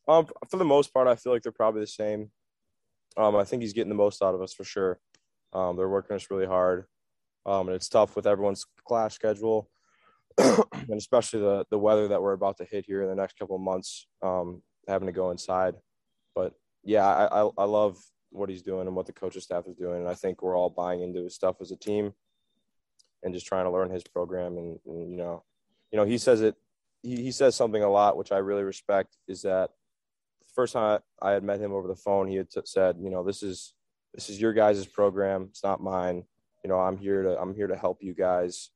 [0.07, 2.31] Um, for the most part, I feel like they're probably the same.
[3.19, 4.97] Um, I think he's getting the most out of us for sure.
[5.51, 6.86] Um, they're working us really hard,
[7.45, 9.69] um, and it's tough with everyone's class schedule,
[10.38, 13.55] and especially the the weather that we're about to hit here in the next couple
[13.55, 14.08] of months.
[14.21, 15.75] Um, having to go inside,
[16.34, 16.53] but
[16.84, 17.97] yeah, I, I I love
[18.32, 20.69] what he's doing and what the coaching staff is doing, and I think we're all
[20.69, 22.13] buying into his stuff as a team,
[23.23, 24.58] and just trying to learn his program.
[24.58, 25.43] And, and you know,
[25.91, 26.55] you know, he says it.
[27.01, 29.17] He, he says something a lot, which I really respect.
[29.27, 29.71] Is that
[30.55, 33.09] first time I, I had met him over the phone, he had t- said, you
[33.09, 33.73] know, this is
[34.13, 35.47] this is your guys' program.
[35.49, 36.23] It's not mine.
[36.63, 38.71] You know, I'm here to I'm here to help you guys,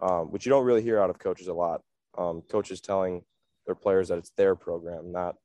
[0.00, 1.82] um, which you don't really hear out of coaches a lot.
[2.18, 3.22] Um, coaches telling
[3.66, 5.36] their players that it's their program, not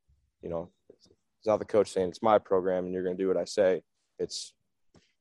[0.41, 3.23] you know, it's, it's not the coach saying it's my program and you're going to
[3.23, 3.81] do what I say.
[4.19, 4.53] It's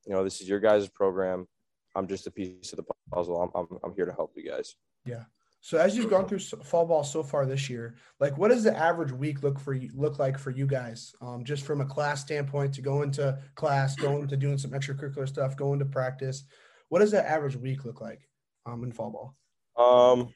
[0.05, 1.47] you know, this is your guys' program.
[1.95, 3.41] I'm just a piece of the puzzle.
[3.41, 4.75] I'm, I'm, I'm here to help you guys.
[5.05, 5.23] Yeah.
[5.61, 8.77] So as you've gone through fall ball so far this year, like what does the
[8.77, 11.13] average week look for you look like for you guys?
[11.21, 15.27] Um, just from a class standpoint, to go into class, going to doing some extracurricular
[15.27, 16.43] stuff, going to practice.
[16.89, 18.21] What does that average week look like
[18.65, 19.33] um, in fall
[19.75, 20.13] ball?
[20.15, 20.33] Um,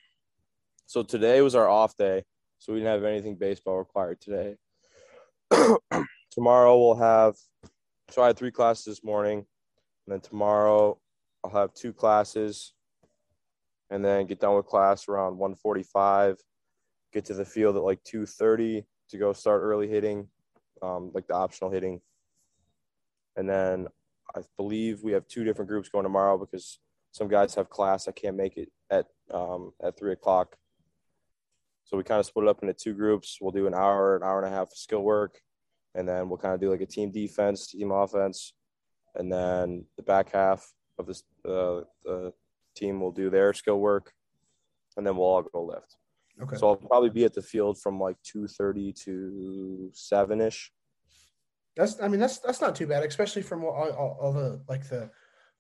[0.86, 2.24] so today was our off day,
[2.60, 4.58] so we didn't have anything baseball required today.
[6.32, 7.36] tomorrow we'll have.
[8.10, 11.00] So I had three classes this morning, and then tomorrow
[11.44, 12.74] I'll have two classes
[13.92, 16.38] and then get done with class around 145
[17.14, 20.28] get to the field at like 2.30 to go start early hitting
[20.82, 22.02] um, like the optional hitting.
[23.36, 23.88] And then
[24.34, 26.80] i believe we have two different groups going tomorrow because
[27.12, 30.56] some guys have class i can't make it at um, at 3 o'clock.
[31.84, 33.40] So we kind of split it up into two groups.
[33.42, 35.42] We'll do an hour an hour and a half of skill work
[35.96, 38.54] and then we'll kind of do like a team defense team offense
[39.16, 42.34] and then the back half of this uh, the
[42.76, 44.14] team will do their skill work,
[44.98, 45.98] and then we'll all go lift.
[46.42, 46.56] Okay.
[46.58, 50.72] So I'll probably be at the field from like two thirty to seven ish.
[51.76, 54.88] That's I mean that's that's not too bad, especially from all, all, all the like
[54.90, 55.10] the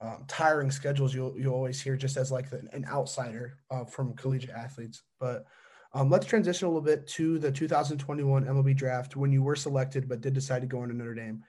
[0.01, 4.13] um, tiring schedules you you always hear just as like the, an outsider uh, from
[4.15, 5.03] collegiate athletes.
[5.19, 5.45] But
[5.93, 10.07] um, let's transition a little bit to the 2021 MLB draft when you were selected
[10.07, 11.43] but did decide to go into Notre Dame.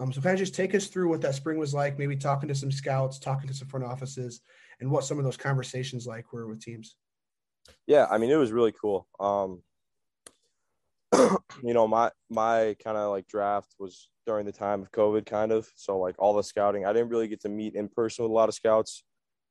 [0.00, 2.48] Um, so kind of just take us through what that spring was like, maybe talking
[2.48, 4.40] to some scouts, talking to some front offices,
[4.80, 6.96] and what some of those conversations like were with teams.
[7.86, 9.06] Yeah, I mean it was really cool.
[9.18, 9.62] Um,
[11.62, 15.52] you know, my my kind of like draft was during the time of COVID, kind
[15.52, 15.68] of.
[15.74, 18.34] So like all the scouting, I didn't really get to meet in person with a
[18.34, 19.04] lot of scouts,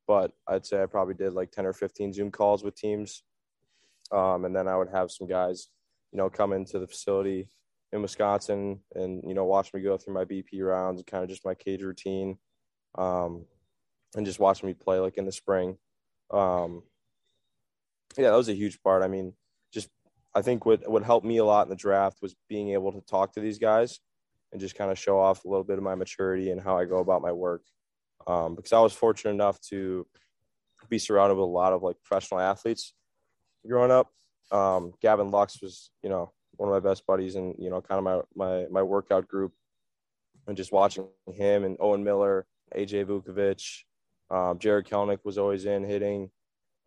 [0.06, 3.22] but I'd say I probably did like ten or fifteen Zoom calls with teams,
[4.12, 5.68] um, and then I would have some guys,
[6.12, 7.48] you know, come into the facility
[7.92, 11.30] in Wisconsin and you know watch me go through my BP rounds and kind of
[11.30, 12.36] just my cage routine.
[12.96, 13.46] Um,
[14.14, 15.76] and just watching me play like in the spring.
[16.30, 16.82] Um,
[18.16, 19.02] yeah, that was a huge part.
[19.02, 19.34] I mean,
[19.72, 19.88] just
[20.34, 23.00] I think what what helped me a lot in the draft was being able to
[23.02, 24.00] talk to these guys
[24.52, 26.84] and just kind of show off a little bit of my maturity and how I
[26.84, 27.62] go about my work.
[28.26, 30.06] Um, because I was fortunate enough to
[30.88, 32.94] be surrounded with a lot of like professional athletes
[33.66, 34.10] growing up.
[34.50, 37.98] Um, Gavin Lux was, you know, one of my best buddies and, you know, kind
[37.98, 39.52] of my, my, my workout group
[40.46, 42.46] and just watching him and Owen Miller,
[42.76, 43.82] AJ Vukovich,
[44.34, 46.28] um, Jarred Kelenic was always in hitting.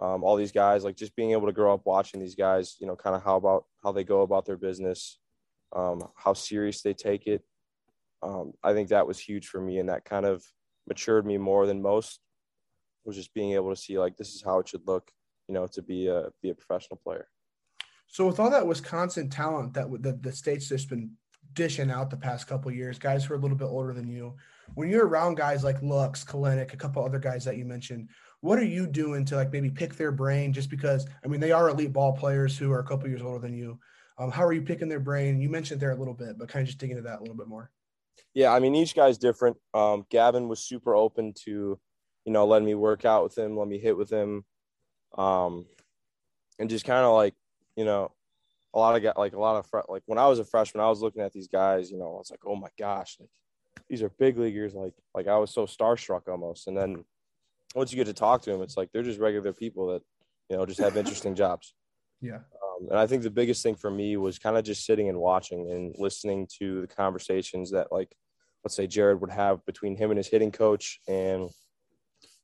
[0.01, 2.85] Um, all these guys, like just being able to grow up watching these guys, you
[2.85, 5.17] know, kind of how about how they go about their business,
[5.73, 7.41] um, how serious they take it.
[8.21, 10.43] Um, I think that was huge for me, and that kind of
[10.87, 12.19] matured me more than most.
[13.05, 15.09] Was just being able to see like this is how it should look,
[15.47, 17.29] you know, to be a be a professional player.
[18.07, 21.11] So with all that Wisconsin talent that the, the state's just been
[21.53, 24.35] dishing out the past couple years, guys who are a little bit older than you,
[24.75, 28.09] when you're around guys like Lux, Kelenic, a couple other guys that you mentioned,
[28.41, 30.53] what are you doing to like maybe pick their brain?
[30.53, 33.39] Just because I mean they are elite ball players who are a couple years older
[33.39, 33.79] than you.
[34.19, 35.39] Um, how are you picking their brain?
[35.39, 37.35] You mentioned there a little bit, but kind of just dig into that a little
[37.35, 37.71] bit more.
[38.33, 39.57] Yeah, I mean each guy's different.
[39.73, 41.79] Um, Gavin was super open to,
[42.25, 44.43] you know, letting me work out with him, let me hit with him,
[45.17, 45.65] um,
[46.59, 47.35] and just kind of like,
[47.75, 48.11] you know,
[48.73, 50.89] a lot of guys, like a lot of like when I was a freshman, I
[50.89, 53.29] was looking at these guys, you know, I was like, oh my gosh, like
[53.89, 54.73] these are big leaguers.
[54.73, 56.67] Like like I was so starstruck almost.
[56.67, 57.03] And then
[57.75, 60.01] once you get to talk to them, it's like they're just regular people that
[60.49, 61.73] you know just have interesting jobs.
[62.21, 62.35] Yeah.
[62.35, 65.19] Um, and I think the biggest thing for me was kind of just sitting and
[65.19, 68.15] watching and listening to the conversations that like
[68.63, 71.49] let's say Jarred would have between him and his hitting coach and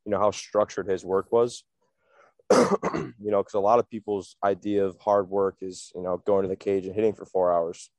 [0.06, 1.64] you know how structured his work was.
[3.20, 6.44] you know, because a lot of people's idea of hard work is, you know, going
[6.44, 7.90] to the cage and hitting for four hours.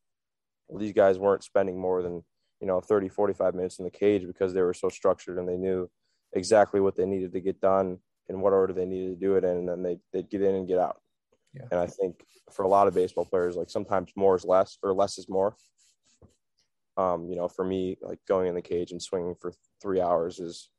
[0.68, 2.22] Well, these guys weren't spending more than
[2.64, 5.58] you know 30 45 minutes in the cage because they were so structured and they
[5.58, 5.86] knew
[6.32, 9.44] exactly what they needed to get done in what order they needed to do it
[9.44, 11.02] in and then they, they'd get in and get out
[11.52, 11.66] yeah.
[11.70, 14.94] and i think for a lot of baseball players like sometimes more is less or
[14.94, 15.54] less is more
[16.96, 20.38] um, you know for me like going in the cage and swinging for three hours
[20.38, 20.70] is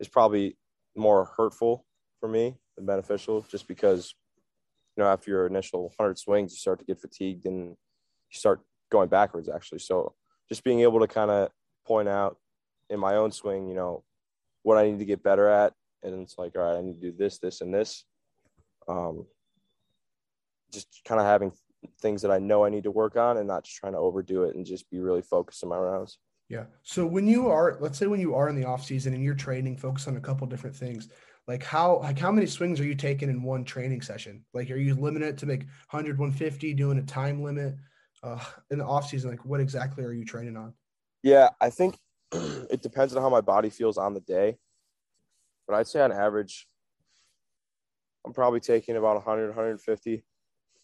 [0.00, 0.56] is probably
[0.96, 1.86] more hurtful
[2.18, 4.14] for me beneficial just because
[4.96, 7.76] you know after your initial 100 swings you start to get fatigued and you
[8.32, 10.14] start going backwards actually so
[10.48, 11.48] just being able to kind of
[11.86, 12.36] point out
[12.90, 14.04] in my own swing, you know,
[14.62, 15.72] what I need to get better at.
[16.02, 18.04] And it's like, all right, I need to do this, this, and this.
[18.88, 19.26] Um,
[20.72, 21.52] just kind of having
[22.00, 24.44] things that I know I need to work on and not just trying to overdo
[24.44, 26.18] it and just be really focused in my rounds.
[26.48, 26.64] Yeah.
[26.82, 29.34] So when you are, let's say when you are in the off season and you're
[29.34, 31.08] training, focus on a couple different things.
[31.48, 34.44] Like how like how many swings are you taking in one training session?
[34.54, 37.74] Like are you limited to make 100, 150, doing a time limit?
[38.22, 38.38] Uh,
[38.70, 40.72] in the off season, like what exactly are you training on?
[41.24, 41.98] Yeah, I think
[42.32, 44.58] it depends on how my body feels on the day.
[45.66, 46.66] But I'd say on average,
[48.24, 50.24] I'm probably taking about 100, 150.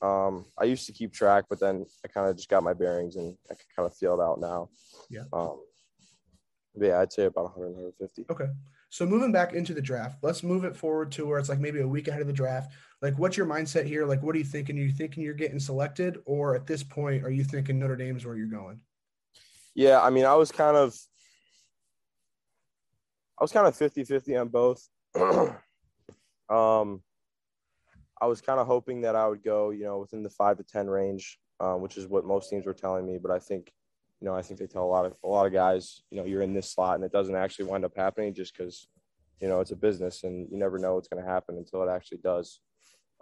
[0.01, 3.16] Um, I used to keep track, but then I kind of just got my bearings
[3.16, 4.68] and I can kind of feel it out now.
[5.11, 5.25] Yeah.
[5.33, 5.61] Um,
[6.75, 8.27] yeah, I'd say about 100, 150.
[8.31, 8.47] Okay.
[8.90, 11.81] So moving back into the draft, let's move it forward to where it's like maybe
[11.81, 12.72] a week ahead of the draft.
[13.03, 14.07] Like, what's your mindset here?
[14.07, 14.79] Like, what are you thinking?
[14.79, 18.24] Are you thinking you're getting selected, or at this point, are you thinking Notre Dame's
[18.24, 18.81] where you're going?
[19.74, 20.96] Yeah, I mean, I was kind of,
[23.38, 24.88] I was kind of 50 50 on both.
[25.14, 27.03] um,
[28.20, 30.64] I was kind of hoping that I would go, you know, within the five to
[30.64, 33.18] 10 range, um, which is what most teams were telling me.
[33.22, 33.70] But I think,
[34.20, 36.24] you know, I think they tell a lot of, a lot of guys, you know,
[36.24, 38.88] you're in this slot and it doesn't actually wind up happening just because,
[39.40, 41.90] you know, it's a business and you never know what's going to happen until it
[41.90, 42.61] actually does.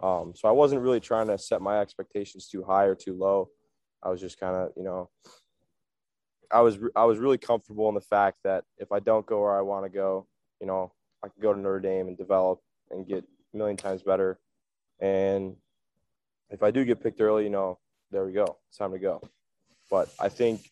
[0.01, 3.49] Um, so I wasn't really trying to set my expectations too high or too low.
[4.01, 5.09] I was just kind of, you know,
[6.51, 9.57] I was I was really comfortable in the fact that if I don't go where
[9.57, 10.27] I want to go,
[10.61, 14.03] you know, I can go to Notre Dame and develop and get a million times
[14.03, 14.39] better.
[14.99, 15.55] And
[16.49, 17.79] if I do get picked early, you know,
[18.11, 18.57] there we go.
[18.69, 19.21] It's time to go.
[19.89, 20.69] But I think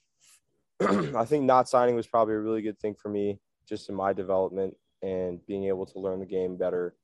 [1.16, 4.14] I think not signing was probably a really good thing for me just in my
[4.14, 6.96] development and being able to learn the game better,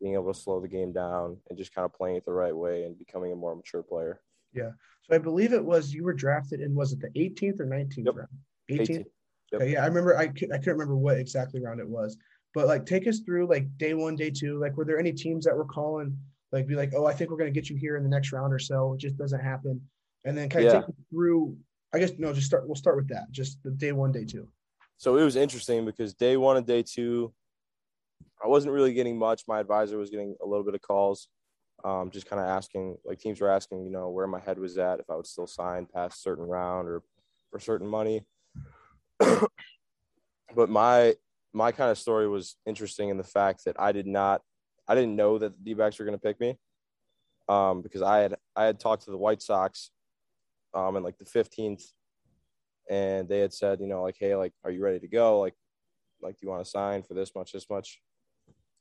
[0.00, 2.54] being able to slow the game down and just kind of playing it the right
[2.54, 4.20] way and becoming a more mature player.
[4.52, 4.70] Yeah.
[5.04, 8.04] So I believe it was you were drafted in was it the 18th or 19th
[8.06, 8.16] Yep.
[8.16, 8.28] round?
[8.70, 8.80] 18th.
[8.80, 9.04] 18th.
[9.52, 9.60] Yep.
[9.62, 10.18] Okay, yeah, I remember.
[10.18, 12.16] I I couldn't remember what exactly round it was,
[12.52, 14.58] but like take us through like day one, day two.
[14.58, 16.18] Like, were there any teams that were calling
[16.50, 18.52] like be like, oh, I think we're gonna get you here in the next round
[18.52, 18.94] or so?
[18.94, 19.80] It just doesn't happen,
[20.24, 20.80] and then kind of Yeah.
[20.80, 21.56] take us through.
[21.96, 22.66] I guess no, just start.
[22.66, 23.30] We'll start with that.
[23.30, 24.46] Just the day one, day two.
[24.98, 27.32] so it was interesting because day one and day two,
[28.44, 29.44] I wasn't really getting much.
[29.48, 31.28] My advisor was getting a little bit of calls,
[31.84, 34.76] um, just kind of asking, like teams were asking, you know, where my head was
[34.76, 37.02] at, if I would still sign past certain round or
[37.50, 38.26] for certain money.
[40.54, 41.14] but my
[41.54, 44.42] my kind of story was interesting in the fact that I did not,
[44.86, 46.58] I didn't know that the D-backs were going to pick me,
[47.48, 49.92] um, because I had I had talked to the White Sox,
[50.76, 51.82] um, in like the fifteenth
[52.88, 55.40] and they had said, you know, like, hey, like, are you ready to go?
[55.40, 55.54] Like,
[56.22, 58.00] like, do you want to sign for this much, this much?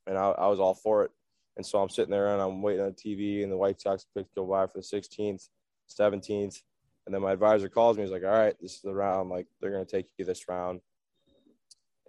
[0.07, 1.11] And I, I was all for it.
[1.57, 4.05] And so I'm sitting there and I'm waiting on the TV, and the White Sox
[4.15, 5.47] pick go by for the 16th,
[5.89, 6.61] 17th,
[7.05, 8.03] and then my advisor calls me.
[8.03, 9.29] He's like, all right, this is the round.
[9.29, 10.81] Like, they're gonna take you this round.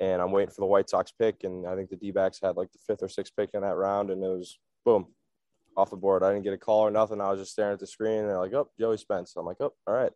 [0.01, 2.71] And I'm waiting for the White Sox pick, and I think the D-backs had like
[2.73, 5.07] the fifth or sixth pick in that round, and it was boom,
[5.77, 6.23] off the board.
[6.23, 7.21] I didn't get a call or nothing.
[7.21, 9.35] I was just staring at the screen, and they're like, oh, Joey Spence.
[9.37, 10.13] I'm like, oh, all right.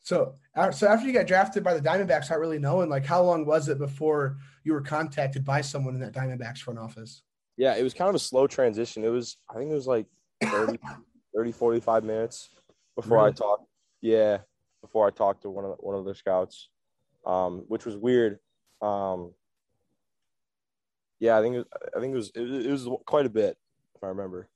[0.00, 3.22] So, uh, so after you got drafted by the Diamondbacks, not really knowing, like, how
[3.22, 7.22] long was it before you were contacted by someone in that Diamondbacks front office?
[7.56, 9.04] Yeah, it was kind of a slow transition.
[9.04, 10.06] It was, I think it was like
[10.44, 10.78] 30,
[11.36, 12.50] 30 45 minutes
[12.94, 13.30] before Really?
[13.30, 13.64] I talked.
[14.00, 14.38] Yeah,
[14.80, 16.68] before I talked to one of the, one of their scouts,
[17.26, 18.38] um, which was weird.
[18.80, 19.32] Um,
[21.18, 23.30] yeah, I think it was, I think it was, it was it was quite a
[23.30, 23.56] bit
[23.96, 24.48] if I remember.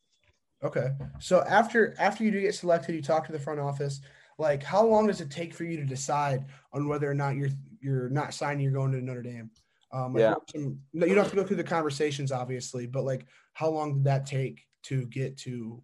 [0.62, 0.90] Okay.
[1.20, 4.01] So after after you do get selected, you talk to the front office.
[4.38, 7.51] Like, how long does it take for you to decide on whether or not you're
[7.81, 9.51] you're not signing, you're going to Notre Dame?
[9.92, 10.35] Um, Yeah.
[10.55, 14.26] you don't have to go through the conversations, obviously, but like, how long did that
[14.26, 15.82] take to get to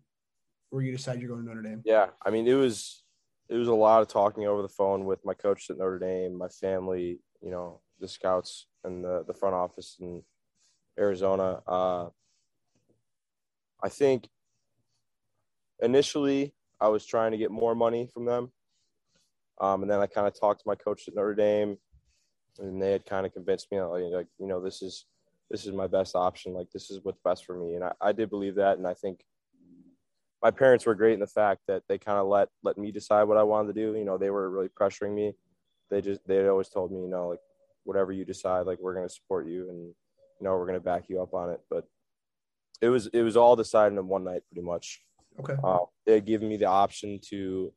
[0.71, 1.83] where you decide you're going to Notre Dame?
[1.85, 3.03] Yeah, I mean it was
[3.49, 6.37] it was a lot of talking over the phone with my coach at Notre Dame,
[6.37, 10.23] my family, you know, the scouts and the the front office in
[10.99, 11.63] Arizona.
[11.67, 12.09] Uh,
[13.83, 14.29] I think
[15.81, 18.53] initially I was trying to get more money from them,
[19.61, 21.79] um, and then I kind of talked to my coach at Notre Dame,
[22.59, 25.07] and they had kind of convinced me like, you know this is
[25.51, 28.13] this is my best option, like this is what's best for me, and I, I
[28.13, 29.25] did believe that, and I think
[30.43, 33.25] my parents were great in the fact that they kind of let let me decide
[33.25, 33.99] what I wanted to do.
[33.99, 35.33] You know, they were really pressuring me.
[35.91, 37.41] They just they always told me, you know, like
[37.85, 39.95] whatever you decide, like we're gonna support you and you
[40.43, 41.61] know we're gonna back you up on it.
[41.71, 41.85] But
[42.81, 45.01] it was it was all decided in one night, pretty much.
[45.41, 45.55] Okay.
[45.63, 47.73] Uh, they had given me the option to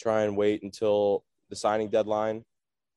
[0.00, 2.44] try and wait until the signing deadline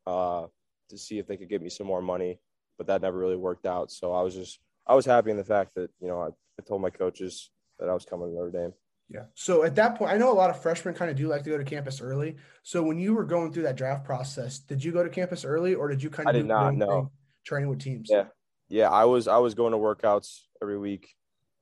[0.08, 0.46] uh,
[0.90, 2.40] to see if they could give me some more money,
[2.78, 3.92] but that never really worked out.
[3.92, 6.64] So I was just I was happy in the fact that you know I, I
[6.68, 8.74] told my coaches that I was coming to Notre Dame.
[9.10, 9.24] Yeah.
[9.34, 11.50] So at that point, I know a lot of freshmen kind of do like to
[11.50, 12.36] go to campus early.
[12.62, 15.74] So when you were going through that draft process, did you go to campus early
[15.74, 17.12] or did you kind of I did not know
[17.44, 18.08] training with teams?
[18.12, 18.26] Yeah.
[18.68, 18.90] Yeah.
[18.90, 21.10] I was, I was going to workouts every week.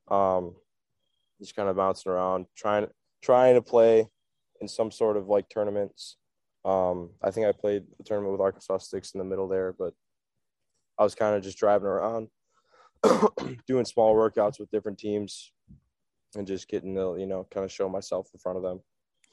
[0.10, 0.56] Um,
[1.40, 2.88] just kind of bouncing around, trying,
[3.22, 4.08] trying to play
[4.62, 6.18] in some sort of like tournaments.
[6.66, 9.94] Um, I think I played the tournament with Arkansas Sticks in the middle there, but
[10.98, 12.30] I was kind of just driving around,
[13.68, 15.54] doing small workouts with different teams,
[16.36, 18.82] and just getting to you know kind of show myself in front of them.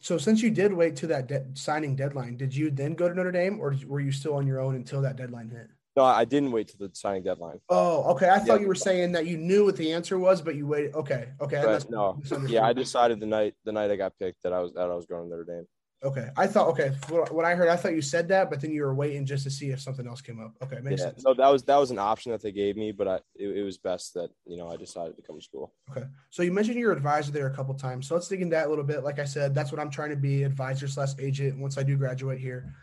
[0.00, 3.14] So since you did wait to that de- signing deadline, did you then go to
[3.14, 5.68] Notre Dame, or were you still on your own until that deadline hit?
[5.96, 7.60] No, I didn't wait to the signing deadline.
[7.68, 8.28] Oh, okay.
[8.28, 8.62] I thought yeah.
[8.62, 10.94] you were saying that you knew what the answer was, but you waited.
[10.94, 11.62] Okay, okay.
[11.64, 14.72] But no, yeah, I decided the night the night I got picked that I was
[14.74, 15.66] that I was going to Notre Dame.
[16.04, 16.90] Okay, I thought okay.
[17.08, 19.50] What I heard, I thought you said that, but then you were waiting just to
[19.50, 20.52] see if something else came up.
[20.62, 21.24] Okay, makes yeah, sense.
[21.24, 23.62] No, that was that was an option that they gave me, but I it, it,
[23.62, 25.72] was best that you know I decided to come to school.
[25.90, 28.66] Okay, so you mentioned your advisor there a couple times, so let's dig into that
[28.66, 29.02] a little bit.
[29.02, 31.58] Like I said, that's what I'm trying to be, advisor slash agent.
[31.58, 32.74] Once I do graduate here,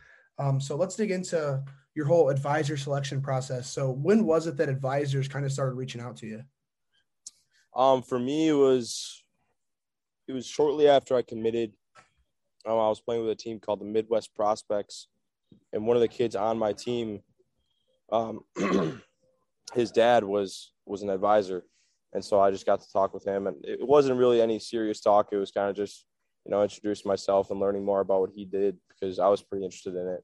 [0.42, 1.64] um, so let's dig into
[1.94, 3.70] your whole advisor selection process.
[3.70, 6.42] So when was it that advisors kind of started reaching out to you?
[7.76, 9.24] Um, for me, it was
[10.28, 11.74] it was shortly after I committed
[12.66, 15.08] um, I was playing with a team called the Midwest Prospects,
[15.74, 17.22] and one of the kids on my team,
[18.12, 18.42] um,
[19.74, 21.64] his dad was was an advisor,
[22.14, 25.02] and so I just got to talk with him, and it wasn't really any serious
[25.02, 25.30] talk.
[25.32, 26.06] It was kind of just
[26.46, 29.66] you know introducing myself and learning more about what he did because I was pretty
[29.66, 30.24] interested in it.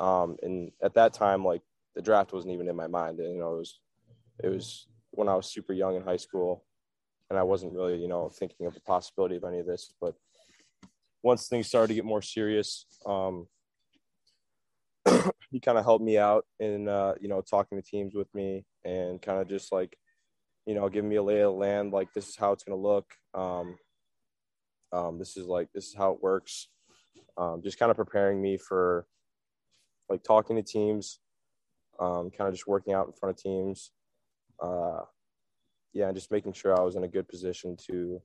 [0.00, 1.62] Um, and at that time, like
[1.94, 3.18] the draft wasn't even in my mind.
[3.18, 3.80] You know, it was
[4.42, 6.64] it was when I was super young in high school,
[7.30, 10.14] and I wasn't really you know thinking of the possibility of any of this, but
[11.24, 13.48] once things started to get more serious, um,
[15.50, 18.66] he kind of helped me out in, uh, you know, talking to teams with me
[18.84, 19.96] and kind of just like,
[20.66, 21.92] you know, giving me a lay of the land.
[21.92, 23.06] Like, this is how it's going to look.
[23.32, 23.76] Um,
[24.92, 26.68] um, this is like, this is how it works.
[27.38, 29.06] Um, just kind of preparing me for
[30.08, 31.20] like talking to teams,
[31.98, 33.92] um, kind of just working out in front of teams.
[34.62, 35.00] Uh,
[35.92, 38.20] yeah, and just making sure I was in a good position to,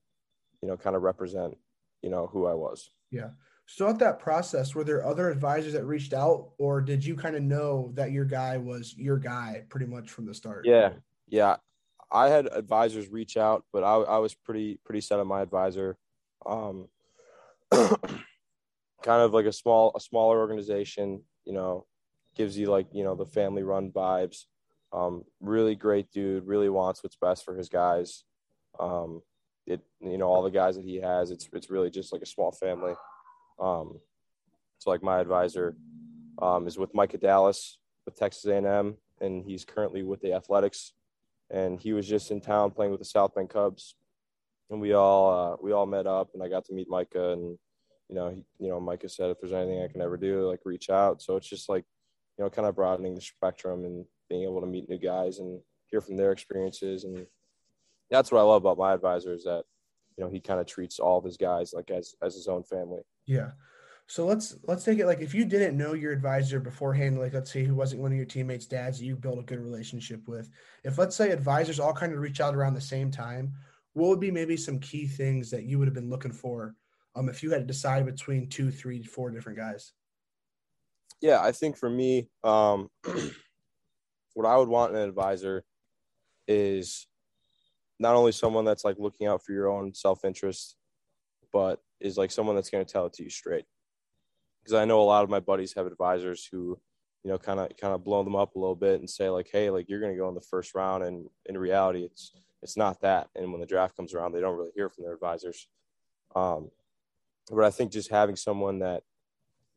[0.62, 1.56] you know, kind of represent
[2.02, 2.90] you know who I was.
[3.12, 3.30] Yeah.
[3.66, 7.36] So at that process, were there other advisors that reached out, or did you kind
[7.36, 10.66] of know that your guy was your guy pretty much from the start?
[10.66, 10.94] Yeah,
[11.28, 11.58] yeah.
[12.12, 15.98] I had advisors reach out, but I, I was pretty pretty set on my advisor.
[16.46, 16.88] Um,
[17.72, 17.92] kind
[19.06, 21.86] of like a small a smaller organization, you know,
[22.36, 24.46] gives you like you know the family run vibes.
[24.94, 28.24] Um, really great dude, really wants what's best for his guys.
[28.80, 29.22] Um,
[29.70, 32.26] it you know all the guys that he has it's it's really just like a
[32.26, 32.94] small family
[33.60, 34.00] um
[34.80, 35.76] so like my advisor
[36.42, 40.94] um, is with Micah Dallas with Texas A&M and he's currently with the Athletics
[41.50, 43.96] and he was just in town playing with the South Bend Cubs
[44.70, 47.58] and we all uh, we all met up and I got to meet Micah and
[48.10, 50.62] you know he, you know Micah said if there's anything I can ever do like
[50.66, 51.86] reach out so it's just like
[52.38, 55.60] you know kind of broadening the spectrum and being able to meet new guys and
[55.86, 57.26] hear from their experiences and
[58.10, 59.64] that's what I love about my advisor is that
[60.18, 62.64] you know he kind of treats all of his guys like as as his own
[62.64, 63.02] family.
[63.26, 63.52] Yeah.
[64.08, 67.52] So let's let's take it like if you didn't know your advisor beforehand, like let's
[67.52, 70.50] say who wasn't one of your teammates' dads that you built a good relationship with.
[70.84, 73.54] If let's say advisors all kind of reach out around the same time,
[73.94, 76.76] what would be maybe some key things that you would have been looking for
[77.16, 79.94] um, if you had to decide between two, three, four different guys?
[81.22, 82.90] Yeah, I think for me, um,
[84.34, 85.64] what I would want in an advisor
[86.48, 87.08] is
[88.00, 90.78] not only someone that's like looking out for your own self interest,
[91.52, 93.66] but is like someone that's going to tell it to you straight.
[94.64, 96.80] Because I know a lot of my buddies have advisors who,
[97.24, 99.50] you know, kind of kind of blow them up a little bit and say like,
[99.52, 102.32] hey, like you're going to go in the first round, and in reality, it's
[102.62, 103.28] it's not that.
[103.36, 105.68] And when the draft comes around, they don't really hear from their advisors.
[106.36, 106.70] Um,
[107.50, 109.04] but I think just having someone that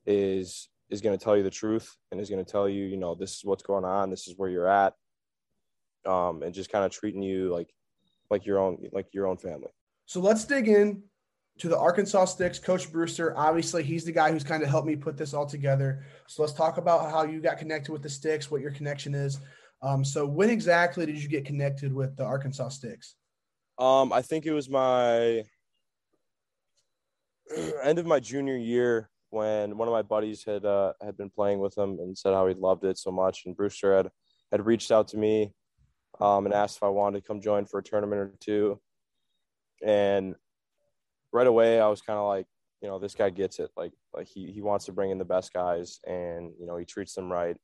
[0.07, 2.99] is is going to tell you the truth and is going to tell you, you
[2.99, 4.93] know, this is what's going on, this is where you're at,
[6.05, 7.73] um, and just kind of treating you like
[8.31, 9.71] like your own like your own family.
[10.07, 11.03] So let's dig in
[11.59, 12.59] to the Arkansas Sticks.
[12.59, 16.05] Coach Brewster, obviously, he's the guy who's kind of helped me put this all together.
[16.27, 19.39] So let's talk about how you got connected with the Sticks, what your connection is.
[19.83, 23.17] Um, so when exactly did you get connected with the Arkansas Sticks?
[23.79, 25.45] Um, I think it was my
[27.83, 31.59] end of my junior year when one of my buddies had uh, had been playing
[31.59, 34.11] with him and said how he loved it so much, and Brewster had
[34.51, 35.53] had reached out to me
[36.21, 38.81] um, and asked if I wanted to come join for a tournament or two.
[39.85, 40.35] And
[41.33, 42.47] right away, I was kind of like,
[42.81, 43.71] you know, this guy gets it.
[43.77, 46.85] Like, like he, he wants to bring in the best guys and, you know, he
[46.85, 47.57] treats them right.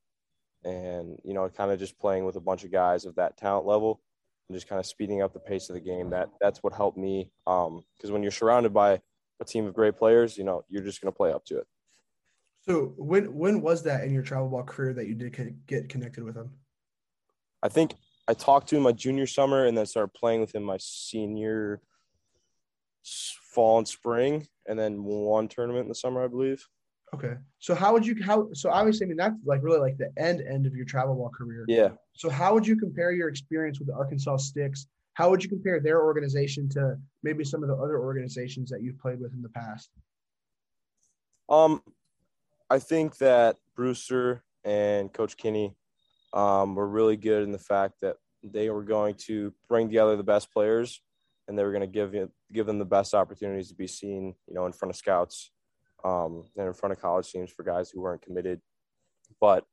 [0.64, 3.66] And, you know, kind of just playing with a bunch of guys of that talent
[3.66, 4.00] level
[4.48, 6.10] and just kind of speeding up the pace of the game.
[6.10, 7.30] That that's what helped me.
[7.44, 7.68] Because
[8.08, 9.00] um, when you're surrounded by
[9.40, 11.66] a team of great players, you know you're just going to play up to it.
[12.68, 16.24] So when when was that in your travel ball career that you did get connected
[16.24, 16.50] with him?
[17.62, 17.94] I think
[18.28, 21.80] I talked to him my junior summer and then started playing with him my senior
[23.54, 26.66] fall and spring, and then one tournament in the summer, I believe.
[27.14, 27.34] Okay.
[27.58, 30.42] So how would you how so obviously I mean that's like really like the end
[30.42, 31.64] end of your travel ball career.
[31.66, 31.90] Yeah.
[32.12, 34.86] So how would you compare your experience with the Arkansas Sticks?
[35.18, 39.00] How would you compare their organization to maybe some of the other organizations that you've
[39.00, 39.90] played with in the past?
[41.48, 41.82] Um,
[42.70, 45.74] I think that Brewster and Coach Kinney
[46.32, 50.22] um, were really good in the fact that they were going to bring together the
[50.22, 51.02] best players
[51.48, 54.36] and they were going to give you, give them the best opportunities to be seen,
[54.46, 55.50] you know, in front of scouts
[56.04, 58.60] um, and in front of college teams for guys who weren't committed.
[59.40, 59.64] But,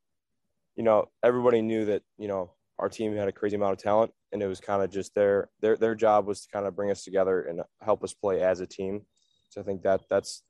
[0.75, 4.11] you know, everybody knew that, you know, our team had a crazy amount of talent
[4.35, 6.91] and it was kind of just their, their, their job was to kind of bring
[6.91, 9.01] us together and help us play as a team.
[9.47, 10.43] So I think that that's,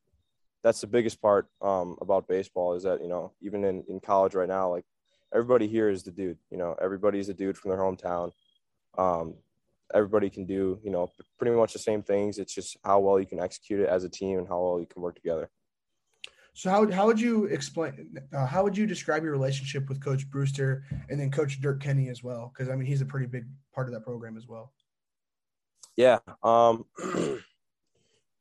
[0.63, 4.33] that's the biggest part um, about baseball is that, you know, even in, in college
[4.33, 4.85] right now, like
[5.31, 8.31] everybody here is the dude, you know, everybody's a dude from their hometown.
[8.97, 9.35] Um,
[9.93, 12.39] everybody can do, you know, pretty much the same things.
[12.39, 14.87] It's just how well you can execute it as a team and how well you
[14.87, 15.47] can work together.
[16.57, 20.29] So how, how would you explain, uh, how would you describe your relationship with coach
[20.29, 22.53] Brewster and then coach Dirk Kenny as well?
[22.57, 24.71] Cause I mean, he's a pretty big part of that program as well.
[25.97, 26.19] Yeah.
[26.41, 26.85] Um,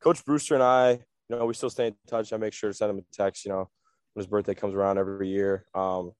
[0.01, 0.93] coach Brewster and I,
[1.29, 2.33] you know, we still stay in touch.
[2.33, 3.69] I make sure to send him a text, you know,
[4.13, 5.67] when his birthday comes around every year.
[5.75, 6.13] Um,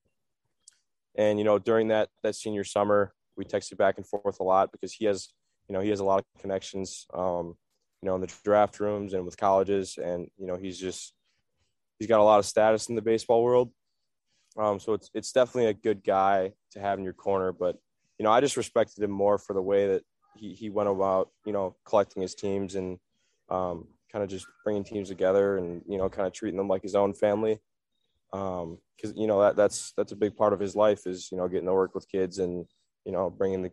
[1.17, 4.73] and, you know, during that, that senior summer, we texted back and forth a lot
[4.73, 5.29] because he has,
[5.69, 7.55] you know, he has a lot of connections, um,
[8.01, 9.97] you know, in the draft rooms and with colleges.
[9.97, 11.13] And, you know, he's just,
[11.99, 13.71] he's got a lot of status in the baseball world.
[14.57, 17.51] Um, so it's it's definitely a good guy to have in your corner.
[17.51, 17.77] But
[18.17, 20.03] you know, I just respected him more for the way that
[20.35, 22.97] he he went about you know collecting his teams and
[23.49, 26.83] um, kind of just bringing teams together and you know kind of treating them like
[26.83, 27.59] his own family.
[28.31, 28.61] Because
[29.11, 31.47] um, you know that that's that's a big part of his life is you know
[31.47, 32.65] getting to work with kids and
[33.05, 33.71] you know bringing the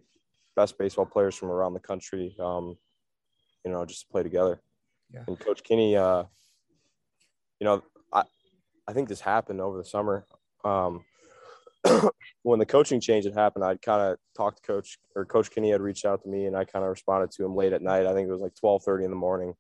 [0.57, 2.35] best baseball players from around the country.
[2.41, 2.77] Um,
[3.65, 4.61] you know, just to play together.
[5.13, 5.25] Yeah.
[5.27, 6.25] And Coach Kinney, uh,
[7.61, 7.83] you know,
[8.93, 10.27] I think this happened over the summer.
[10.67, 11.07] Um,
[12.43, 15.71] when the coaching change had happened, I'd kind of talked to Coach or Coach Kinney
[15.71, 18.05] had reached out to me, and I kind of responded to him late at night.
[18.05, 19.55] I think it was like twelve thirty in the morning.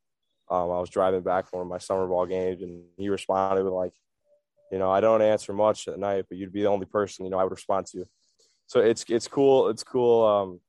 [0.50, 3.94] Um, I was driving back from my summer ball games, and he responded with like,
[4.70, 7.30] you know, I don't answer much at night, but you'd be the only person you
[7.30, 8.04] know I would respond to.
[8.66, 9.70] So it's it's cool.
[9.70, 10.26] It's cool.
[10.26, 10.60] Um,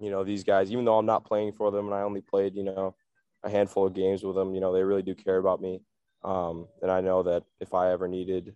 [0.00, 2.54] you know, these guys, even though I'm not playing for them, and I only played
[2.54, 2.94] you know
[3.42, 5.82] a handful of games with them, you know, they really do care about me.
[6.24, 8.46] Um, and I know that if I ever needed,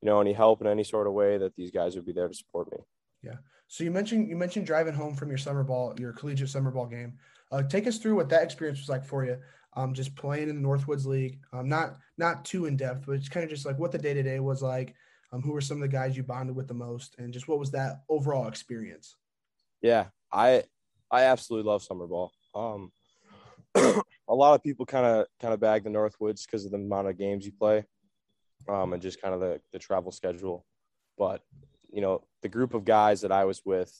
[0.00, 2.28] you know, any help in any sort of way, that these guys would be there
[2.28, 2.78] to support me.
[3.22, 3.36] Yeah.
[3.68, 6.86] So you mentioned you mentioned driving home from your summer ball, your collegiate summer ball
[6.86, 7.18] game.
[7.52, 9.38] Uh, take us through what that experience was like for you.
[9.76, 11.40] Um, just playing in the Northwoods League.
[11.52, 14.14] Um, not not too in depth, but it's kind of just like what the day
[14.14, 14.94] to day was like.
[15.32, 17.60] Um, who were some of the guys you bonded with the most, and just what
[17.60, 19.14] was that overall experience?
[19.80, 20.64] Yeah, I
[21.10, 22.32] I absolutely love summer ball.
[22.54, 22.90] Um,
[24.30, 27.08] a lot of people kind of kind of bag the Northwoods because of the amount
[27.08, 27.84] of games you play,
[28.68, 30.64] um, and just kind of the the travel schedule.
[31.18, 31.42] But
[31.92, 33.92] you know, the group of guys that I was with,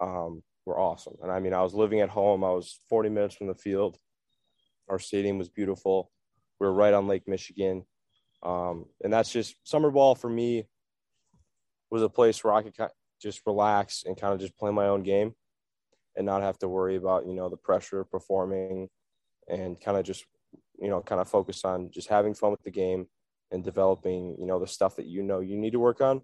[0.00, 1.14] um, were awesome.
[1.22, 2.42] And I mean, I was living at home.
[2.42, 3.96] I was 40 minutes from the field.
[4.88, 6.10] Our stadium was beautiful.
[6.58, 7.84] We were right on Lake Michigan,
[8.42, 10.66] um, and that's just summer ball for me.
[11.90, 14.72] Was a place where I could kind of just relax and kind of just play
[14.72, 15.32] my own game
[16.16, 18.88] and not have to worry about you know the pressure of performing
[19.48, 20.24] and kind of just
[20.80, 23.06] you know kind of focus on just having fun with the game
[23.50, 26.20] and developing you know the stuff that you know you need to work on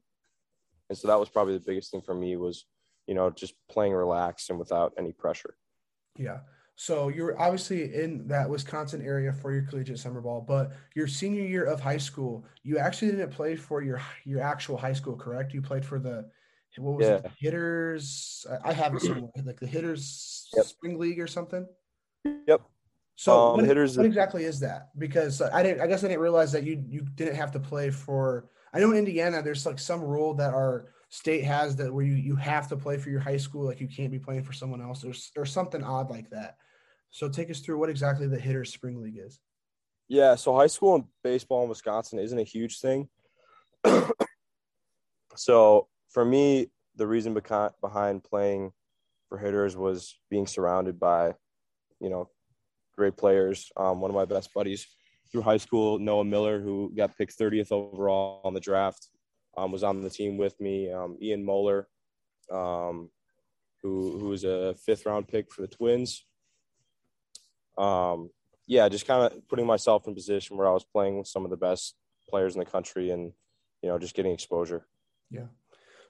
[0.88, 2.66] and so that was probably the biggest thing for me was
[3.06, 5.56] you know just playing relaxed and without any pressure
[6.18, 6.38] yeah
[6.76, 11.42] so you're obviously in that wisconsin area for your collegiate summer ball but your senior
[11.42, 15.54] year of high school you actually didn't play for your your actual high school correct
[15.54, 16.24] you played for the
[16.78, 17.14] what was yeah.
[17.16, 17.30] it?
[17.38, 18.46] Hitters.
[18.64, 19.30] I have it somewhere.
[19.44, 20.66] Like the Hitters yep.
[20.66, 21.66] Spring League or something.
[22.46, 22.62] Yep.
[23.16, 24.88] So um, what, hitters what exactly is that?
[24.98, 25.80] Because I didn't.
[25.80, 28.50] I guess I didn't realize that you you didn't have to play for.
[28.72, 32.14] I know in Indiana there's like some rule that our state has that where you
[32.14, 33.66] you have to play for your high school.
[33.66, 36.56] Like you can't be playing for someone else or or something odd like that.
[37.10, 39.38] So take us through what exactly the Hitters Spring League is.
[40.08, 40.34] Yeah.
[40.34, 43.08] So high school and baseball in Wisconsin isn't a huge thing.
[45.36, 47.34] so for me, the reason
[47.80, 48.72] behind playing
[49.28, 51.34] for hitters was being surrounded by,
[52.00, 52.28] you know,
[52.96, 53.70] great players.
[53.76, 54.86] Um, one of my best buddies
[55.30, 59.08] through high school, Noah Miller, who got picked 30th overall on the draft,
[59.56, 60.92] um, was on the team with me.
[60.92, 61.88] Um, Ian Moeller,
[62.50, 63.10] um,
[63.82, 66.24] who who was a fifth round pick for the Twins.
[67.76, 68.30] Um,
[68.66, 71.50] yeah, just kind of putting myself in position where I was playing with some of
[71.50, 71.94] the best
[72.28, 73.32] players in the country, and
[73.82, 74.86] you know, just getting exposure.
[75.30, 75.46] Yeah.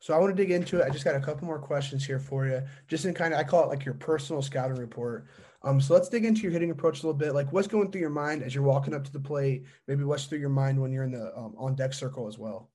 [0.00, 0.84] So I want to dig into it.
[0.84, 3.44] I just got a couple more questions here for you, just in kind of I
[3.44, 5.26] call it like your personal scouting report.
[5.64, 7.34] Um, so let's dig into your hitting approach a little bit.
[7.34, 9.64] Like, what's going through your mind as you're walking up to the plate?
[9.88, 12.70] Maybe what's through your mind when you're in the um, on deck circle as well.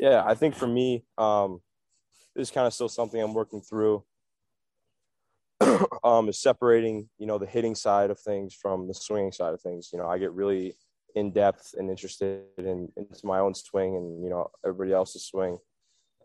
[0.00, 1.60] Yeah, I think for me, um,
[2.34, 4.04] this is kind of still something I'm working through.
[6.04, 9.60] um, is separating, you know, the hitting side of things from the swinging side of
[9.60, 9.90] things.
[9.92, 10.76] You know, I get really
[11.14, 15.58] in depth and interested in into my own swing and you know everybody else's swing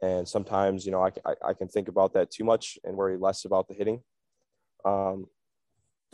[0.02, 3.18] and sometimes you know I, I, I, can think about that too much and worry
[3.18, 4.02] less about the hitting
[4.86, 5.28] um,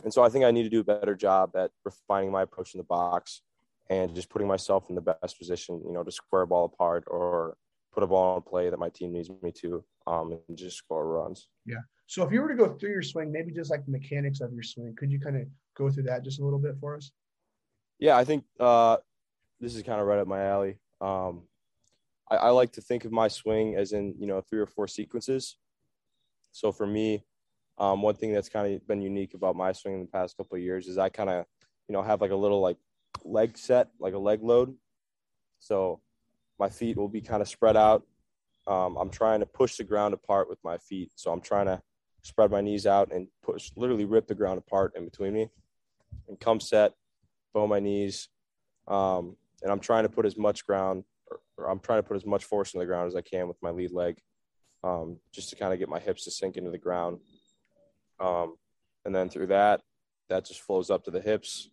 [0.04, 2.74] and so i think i need to do a better job at refining my approach
[2.74, 3.42] in the box
[3.88, 7.04] and just putting myself in the best position you know to square a ball apart
[7.06, 7.56] or
[7.92, 11.08] put a ball in play that my team needs me to um, and just score
[11.08, 11.48] runs.
[11.66, 11.80] Yeah.
[12.06, 14.52] So if you were to go through your swing maybe just like the mechanics of
[14.52, 15.42] your swing could you kind of
[15.76, 17.10] go through that just a little bit for us?
[17.98, 18.96] Yeah i think uh,
[19.60, 20.78] this is kind of right up my alley.
[21.00, 21.42] Um,
[22.30, 24.88] I, I like to think of my swing as in you know three or four
[24.88, 25.56] sequences.
[26.52, 27.24] So for me,
[27.80, 30.56] um, one thing that's kind of been unique about my swing in the past couple
[30.56, 31.46] of years is I kind of
[31.88, 32.76] you know have like a little like
[33.24, 34.74] leg set, like a leg load.
[35.58, 36.00] So
[36.58, 38.04] my feet will be kind of spread out.
[38.66, 41.12] Um, I'm trying to push the ground apart with my feet.
[41.16, 41.80] So I'm trying to
[42.22, 45.48] spread my knees out and push, literally rip the ground apart in between me
[46.28, 46.92] and come set,
[47.54, 48.28] bow my knees.
[48.86, 51.04] Um, and I'm trying to put as much ground
[51.56, 53.62] or I'm trying to put as much force in the ground as I can with
[53.62, 54.18] my lead leg,
[54.84, 57.18] um, just to kind of get my hips to sink into the ground.
[58.20, 58.56] Um,
[59.04, 59.80] and then through that,
[60.28, 61.70] that just flows up to the hips,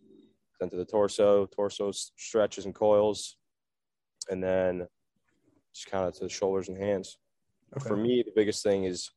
[0.58, 1.46] then to the torso.
[1.46, 3.36] Torso stretches and coils,
[4.30, 4.86] and then
[5.74, 7.18] just kind of to the shoulders and hands.
[7.76, 7.88] Okay.
[7.88, 9.10] For me, the biggest thing is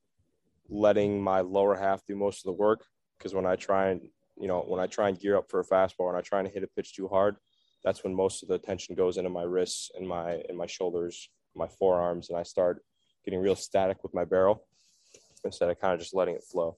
[0.70, 2.86] letting my lower half do most of the work
[3.18, 4.02] because when I try and
[4.38, 6.50] you know when I try and gear up for a fastball and I try to
[6.50, 7.36] hit a pitch too hard,
[7.84, 11.30] that's when most of the tension goes into my wrists and my and my shoulders,
[11.56, 12.84] my forearms, and I start
[13.24, 14.66] getting real static with my barrel
[15.44, 16.76] instead of kind of just letting it flow.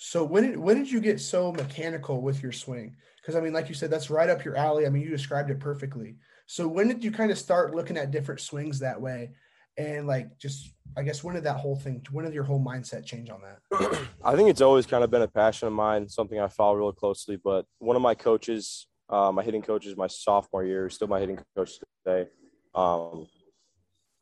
[0.00, 2.96] So when did when did you get so mechanical with your swing?
[3.20, 4.86] Because I mean, like you said, that's right up your alley.
[4.86, 6.16] I mean, you described it perfectly.
[6.46, 9.32] So when did you kind of start looking at different swings that way?
[9.76, 13.04] And like just I guess when did that whole thing when did your whole mindset
[13.04, 14.08] change on that?
[14.24, 16.94] I think it's always kind of been a passion of mine, something I follow really
[16.94, 17.36] closely.
[17.36, 21.18] But one of my coaches uh, my hitting coach is my sophomore year, still my
[21.18, 22.28] hitting coach today.
[22.74, 23.26] Um,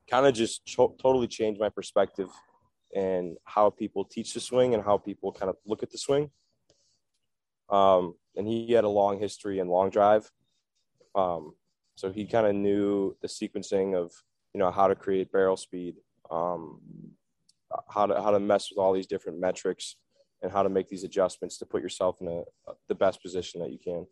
[0.08, 2.28] kind of just cho- totally changed my perspective
[2.96, 6.30] and how people teach the swing and how people kind of look at the swing.
[7.68, 10.30] Um, and he had a long history in long drive.
[11.14, 11.54] Um,
[11.94, 14.12] so he kind of knew the sequencing of,
[14.54, 15.96] you know, how to create barrel speed,
[16.30, 16.80] um,
[17.90, 19.96] how to, how to mess with all these different metrics
[20.42, 22.42] and how to make these adjustments to put yourself in a,
[22.88, 24.06] the best position that you can.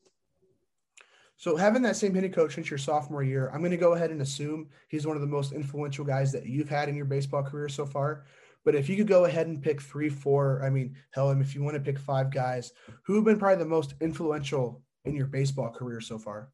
[1.37, 4.11] So having that same hitting coach since your sophomore year, I'm going to go ahead
[4.11, 7.43] and assume he's one of the most influential guys that you've had in your baseball
[7.43, 8.24] career so far.
[8.64, 11.62] But if you could go ahead and pick three, four, I mean, hell, if you
[11.62, 12.72] want to pick five guys,
[13.04, 16.50] who have been probably the most influential in your baseball career so far?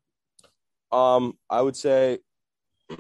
[0.91, 2.19] Um, I would say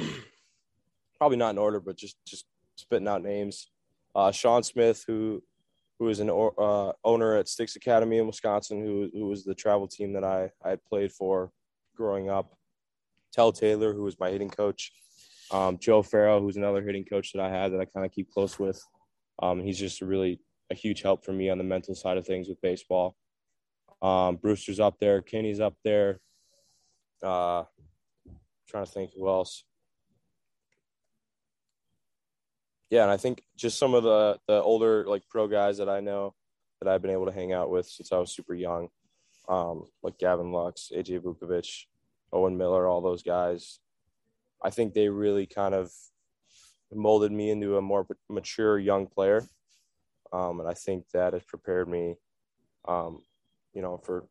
[1.19, 2.47] probably not in order, but just just
[2.77, 3.71] spitting out names.
[4.15, 5.43] Uh, Sean Smith, who
[5.99, 9.89] who is an uh, owner at Sticks Academy in Wisconsin, who who was the travel
[9.89, 11.51] team that I I played for
[11.97, 12.57] growing up.
[13.33, 14.93] Tel Taylor, who was my hitting coach.
[15.53, 18.31] Um, Joe Farrow, who's another hitting coach that I had that I kind of keep
[18.31, 18.81] close with.
[19.41, 22.49] Um, he's just really a huge help for me on the mental side of things
[22.49, 23.17] with baseball.
[24.03, 26.21] Um, Brewster's up there, Kenny's up there.
[27.23, 27.65] Uh,
[28.69, 29.65] trying to think who else.
[32.89, 36.01] Yeah, and I think just some of the the older like pro guys that I
[36.01, 36.35] know
[36.81, 38.89] that I've been able to hang out with since I was super young,
[39.49, 41.85] um, like Gavin Lux, AJ Vukovich,
[42.33, 43.79] Owen Miller, all those guys.
[44.63, 45.93] I think they really kind of
[46.93, 49.47] molded me into a more mature young player.
[50.33, 52.15] Um, and I think that has prepared me,
[52.87, 53.23] um,
[53.73, 54.27] you know, for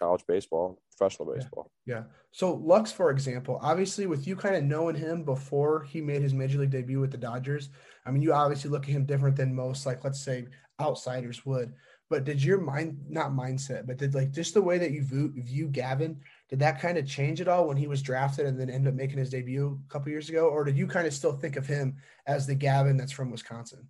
[0.00, 1.70] college baseball, professional baseball.
[1.86, 1.94] Yeah.
[1.94, 2.02] yeah.
[2.30, 6.34] So Lux, for example, obviously with you kind of knowing him before he made his
[6.34, 7.70] major league debut with the Dodgers,
[8.06, 10.46] I mean, you obviously look at him different than most, like let's say
[10.80, 11.72] outsiders would.
[12.10, 15.32] But did your mind not mindset, but did like just the way that you view,
[15.36, 18.70] view Gavin, did that kind of change at all when he was drafted and then
[18.70, 21.32] end up making his debut a couple years ago, or did you kind of still
[21.32, 21.96] think of him
[22.26, 23.88] as the Gavin that's from Wisconsin?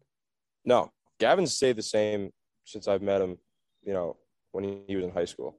[0.64, 2.32] No, Gavin's stayed the same
[2.64, 3.36] since I've met him.
[3.82, 4.16] You know,
[4.52, 5.58] when he, was in high school.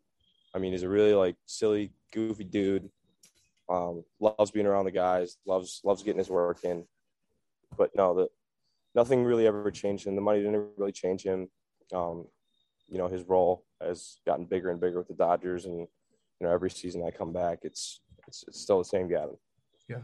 [0.54, 2.90] I mean, he's a really like silly, goofy dude.
[3.68, 5.38] Um, loves being around the guys.
[5.46, 6.86] Loves loves getting his work in.
[7.78, 8.28] But no, the
[8.96, 10.16] nothing really ever changed him.
[10.16, 11.50] The money didn't really change him.
[11.94, 12.28] Um,
[12.88, 16.52] you know, his role has gotten bigger and bigger with the Dodgers, and you know,
[16.52, 19.38] every season I come back, it's it's, it's still the same Gavin.
[19.88, 20.02] Yeah,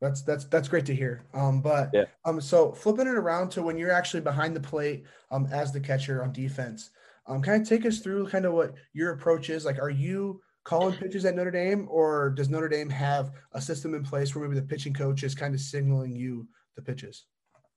[0.00, 1.26] that's that's that's great to hear.
[1.34, 2.04] Um, but yeah.
[2.24, 5.80] um, so flipping it around to when you're actually behind the plate, um, as the
[5.80, 6.90] catcher on defense,
[7.26, 9.64] um, kind of take us through kind of what your approach is.
[9.64, 13.94] Like, are you calling pitches at Notre Dame, or does Notre Dame have a system
[13.94, 17.24] in place where maybe the pitching coach is kind of signaling you the pitches?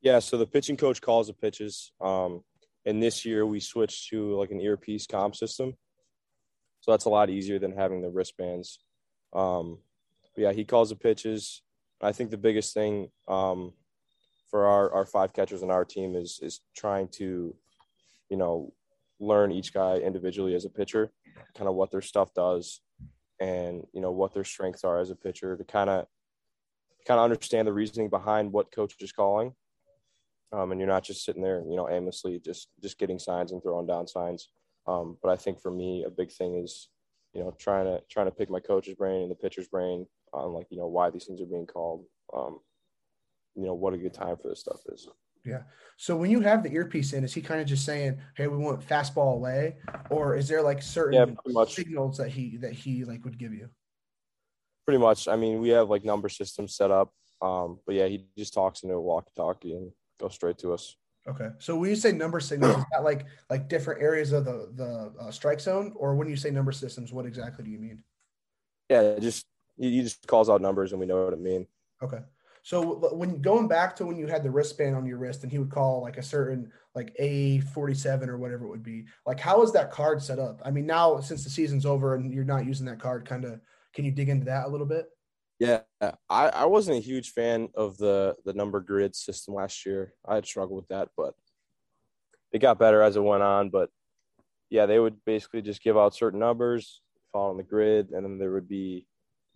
[0.02, 1.92] Yeah, so the pitching coach calls the pitches.
[2.00, 2.44] Um,
[2.86, 5.74] and this year we switched to like an earpiece comp system,
[6.82, 8.80] so that's a lot easier than having the wristbands.
[9.34, 9.80] Um,
[10.36, 11.62] but yeah, he calls the pitches.
[12.02, 13.74] I think the biggest thing um,
[14.50, 17.54] for our, our five catchers on our team is is trying to,
[18.30, 18.74] you know,
[19.20, 21.12] learn each guy individually as a pitcher,
[21.56, 22.82] kind of what their stuff does,
[23.40, 26.06] and you know what their strengths are as a pitcher to kind of
[27.06, 29.54] kind of understand the reasoning behind what coach is calling.
[30.52, 33.62] Um, and you're not just sitting there, you know, aimlessly just just getting signs and
[33.62, 34.50] throwing down signs.
[34.88, 36.90] Um, but I think for me, a big thing is,
[37.34, 40.54] you know, trying to trying to pick my coach's brain and the pitcher's brain on
[40.54, 42.06] like you know why these things are being called.
[42.36, 42.60] Um,
[43.56, 45.08] you know what a good time for this stuff is.
[45.46, 45.64] Yeah.
[45.98, 48.58] So when you have the earpiece in, is he kind of just saying, "Hey, we
[48.58, 49.78] want fastball away,"
[50.10, 53.70] or is there like certain yeah, signals that he that he like would give you?
[54.86, 55.28] Pretty much.
[55.28, 58.84] I mean, we have like number systems set up, um, but yeah, he just talks
[58.84, 60.96] into a walkie-talkie and goes straight to us.
[61.28, 61.50] Okay.
[61.60, 65.14] So when you say number signals, is that like like different areas of the the
[65.20, 68.04] uh, strike zone, or when you say number systems, what exactly do you mean?
[68.90, 69.46] Yeah, just
[69.78, 71.68] you just calls out numbers and we know what it mean.
[72.02, 72.20] Okay.
[72.64, 75.60] So when going back to when you had the wristband on your wrist and he
[75.60, 79.40] would call like a certain like A forty seven or whatever it would be, like
[79.40, 80.62] how is that card set up?
[80.66, 83.60] I mean, now since the season's over and you're not using that card, kind of
[83.94, 85.10] can you dig into that a little bit?
[85.60, 85.82] Yeah,
[86.30, 90.14] I, I wasn't a huge fan of the the number grid system last year.
[90.26, 91.34] I had struggled with that, but
[92.54, 93.70] it got better as it went on.
[93.70, 93.90] But
[94.70, 97.02] yeah, they would basically just give out certain numbers,
[97.34, 99.06] following the grid, and then there would be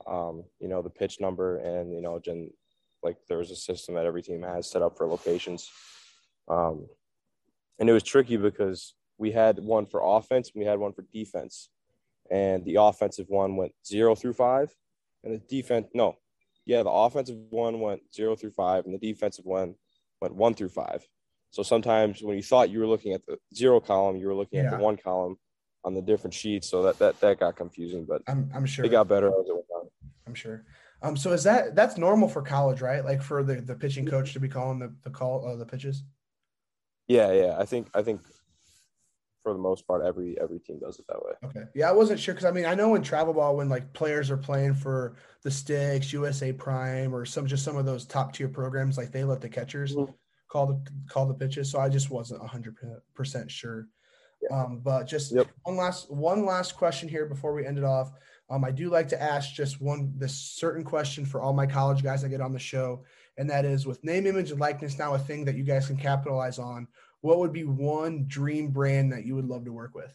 [0.07, 2.49] um, you know, the pitch number and, you know, gen,
[3.01, 5.69] like there was a system that every team has set up for locations.
[6.47, 6.87] Um,
[7.79, 11.69] and it was tricky because we had one for offense we had one for defense.
[12.31, 14.73] And the offensive one went zero through five.
[15.23, 16.17] And the defense, no,
[16.65, 19.75] yeah, the offensive one went zero through five, and the defensive one
[20.21, 21.05] went one through five.
[21.51, 24.59] So sometimes when you thought you were looking at the zero column, you were looking
[24.59, 24.65] yeah.
[24.65, 25.37] at the one column
[25.83, 26.69] on the different sheets.
[26.69, 29.53] So that that that got confusing, but I'm I'm sure it got better as it
[29.53, 29.87] went on.
[30.25, 30.65] I'm sure.
[31.01, 33.03] Um, so is that that's normal for college, right?
[33.03, 36.03] Like for the, the pitching coach to be calling the, the call uh, the pitches.
[37.07, 37.55] Yeah, yeah.
[37.59, 38.21] I think I think
[39.43, 41.33] for the most part, every every team does it that way.
[41.43, 41.63] Okay.
[41.75, 44.31] Yeah, I wasn't sure because I mean I know in travel ball when like players
[44.31, 48.47] are playing for the Sticks, USA Prime, or some just some of those top tier
[48.47, 50.11] programs, like they let the catchers mm-hmm.
[50.47, 51.69] call the call the pitches.
[51.69, 52.77] So I just wasn't hundred
[53.13, 53.87] percent sure.
[54.41, 54.57] Yeah.
[54.57, 55.47] Um, but just yep.
[55.63, 58.11] one last one last question here before we end it off.
[58.49, 62.03] Um, I do like to ask just one this certain question for all my college
[62.03, 63.03] guys that get on the show,
[63.37, 65.97] and that is with name, image, and likeness now a thing that you guys can
[65.97, 66.87] capitalize on.
[67.23, 70.13] What would be one dream brand that you would love to work with?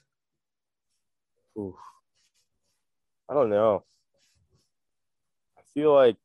[1.57, 1.75] Ooh.
[3.31, 3.83] I don't know.
[5.57, 6.17] I feel like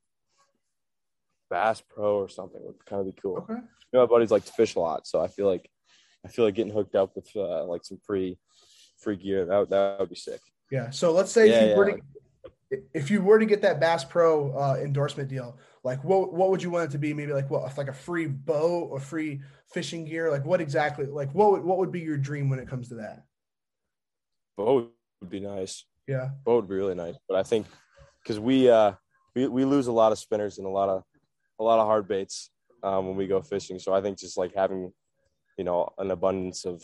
[1.50, 3.38] Bass Pro or something would kind of be cool.
[3.38, 3.54] Okay.
[3.54, 3.60] You
[3.94, 5.70] know, my buddies like to fish a lot, so I feel like
[6.26, 8.38] I feel like getting hooked up with uh, like some free
[9.00, 10.42] free gear that that would be sick.
[10.70, 10.90] Yeah.
[10.90, 11.78] So let's say yeah, if you yeah.
[11.78, 16.34] were to if you were to get that Bass Pro uh, endorsement deal, like what
[16.34, 17.14] what would you want it to be?
[17.14, 19.42] Maybe like what like a free boat or free
[19.74, 20.32] fishing gear?
[20.32, 21.06] Like what exactly?
[21.06, 23.24] Like what would, what would be your dream when it comes to that?
[24.56, 25.86] Boat would be nice.
[26.08, 26.30] Yeah.
[26.46, 27.66] Boat would be really nice, but I think
[28.24, 28.94] because we uh
[29.36, 31.04] we we lose a lot of spinners and a lot of
[31.60, 32.50] a lot of hard baits
[32.82, 33.78] um, when we go fishing.
[33.78, 34.94] So I think just like having
[35.58, 36.82] you know an abundance of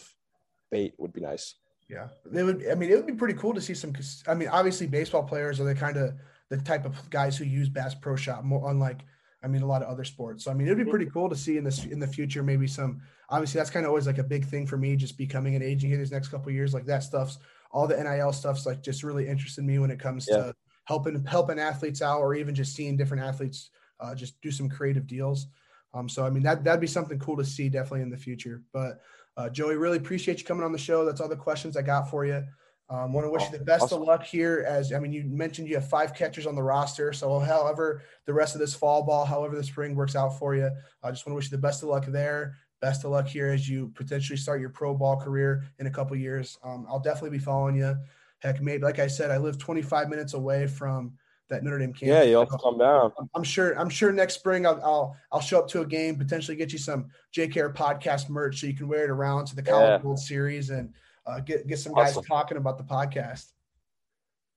[0.72, 1.56] bait would be nice.
[1.90, 2.68] Yeah, it would.
[2.70, 3.94] I mean, it would be pretty cool to see some.
[4.28, 6.14] I mean, obviously, baseball players are the kind of
[6.50, 9.02] the type of guys who use Bass Pro Shop more, unlike
[9.44, 10.44] I mean, a lot of other sports.
[10.44, 12.68] So I mean, it'd be pretty cool to see in this in the future maybe
[12.68, 13.02] some.
[13.30, 15.92] Obviously, that's kind of always like a big thing for me, just becoming an agent
[15.92, 16.74] here these next couple years.
[16.74, 17.38] Like that stuff's
[17.72, 20.38] all the NIL stuff's like just really interested me when it comes yeah.
[20.38, 23.70] to helping helping athletes out, or even just seeing different athletes
[24.00, 25.48] uh, just do some creative deals.
[25.94, 28.64] Um, so I mean, that that'd be something cool to see definitely in the future.
[28.74, 29.00] But
[29.38, 31.06] uh, Joey, really appreciate you coming on the show.
[31.06, 32.44] That's all the questions I got for you.
[32.92, 34.02] Um, want to wish you the best awesome.
[34.02, 34.66] of luck here.
[34.68, 37.14] As I mean, you mentioned you have five catchers on the roster.
[37.14, 40.72] So, however, the rest of this fall ball, however the spring works out for you,
[41.04, 42.56] I just want to wish you the best of luck there.
[42.82, 46.16] Best of luck here as you potentially start your pro ball career in a couple
[46.16, 46.58] years.
[46.64, 47.96] Um, I'll definitely be following you.
[48.40, 51.14] Heck, maybe like I said, I live 25 minutes away from
[51.50, 52.08] that Notre Dame campus.
[52.08, 53.12] Yeah, you'll have to come down.
[53.36, 53.78] I'm sure.
[53.78, 56.80] I'm sure next spring I'll, I'll I'll show up to a game, potentially get you
[56.80, 60.02] some JKR podcast merch so you can wear it around to the College yeah.
[60.02, 60.94] World Series and
[61.30, 63.46] uh, get get some guys talking about the podcast.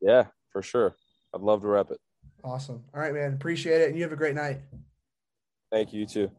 [0.01, 0.97] Yeah, for sure.
[1.35, 2.01] I'd love to rep it.
[2.43, 2.85] Awesome.
[2.95, 3.35] All right, man.
[3.35, 4.61] Appreciate it, and you have a great night.
[5.71, 6.01] Thank you.
[6.01, 6.31] You too.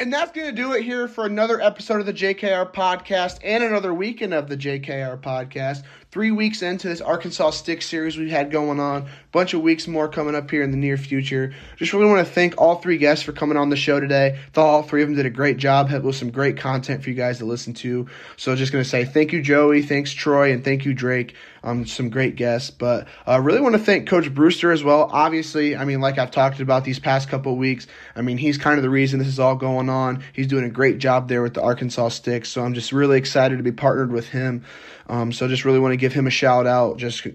[0.00, 3.64] And that's going to do it here for another episode of the JKR podcast and
[3.64, 5.82] another weekend of the JKR podcast.
[6.10, 10.08] Three weeks into this Arkansas Stick series we've had going on, bunch of weeks more
[10.08, 11.52] coming up here in the near future.
[11.76, 14.38] Just really want to thank all three guests for coming on the show today.
[14.54, 15.90] Thought all three of them did a great job.
[15.90, 18.06] Had with some great content for you guys to listen to.
[18.38, 19.82] So just to say thank you, Joey.
[19.82, 21.34] Thanks, Troy, and thank you, Drake.
[21.62, 25.10] Um, some great guests, but I uh, really want to thank Coach Brewster as well.
[25.12, 28.78] Obviously, I mean, like I've talked about these past couple weeks, I mean, he's kind
[28.78, 30.22] of the reason this is all going on.
[30.32, 33.56] He's doing a great job there with the Arkansas Sticks, so I'm just really excited
[33.56, 34.64] to be partnered with him.
[35.08, 36.96] Um, so just really want to give him a shout out.
[36.96, 37.26] Just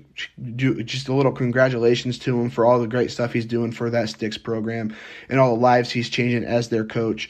[0.56, 3.90] do just a little congratulations to him for all the great stuff he's doing for
[3.90, 4.96] that Sticks program
[5.30, 7.30] and all the lives he's changing as their coach.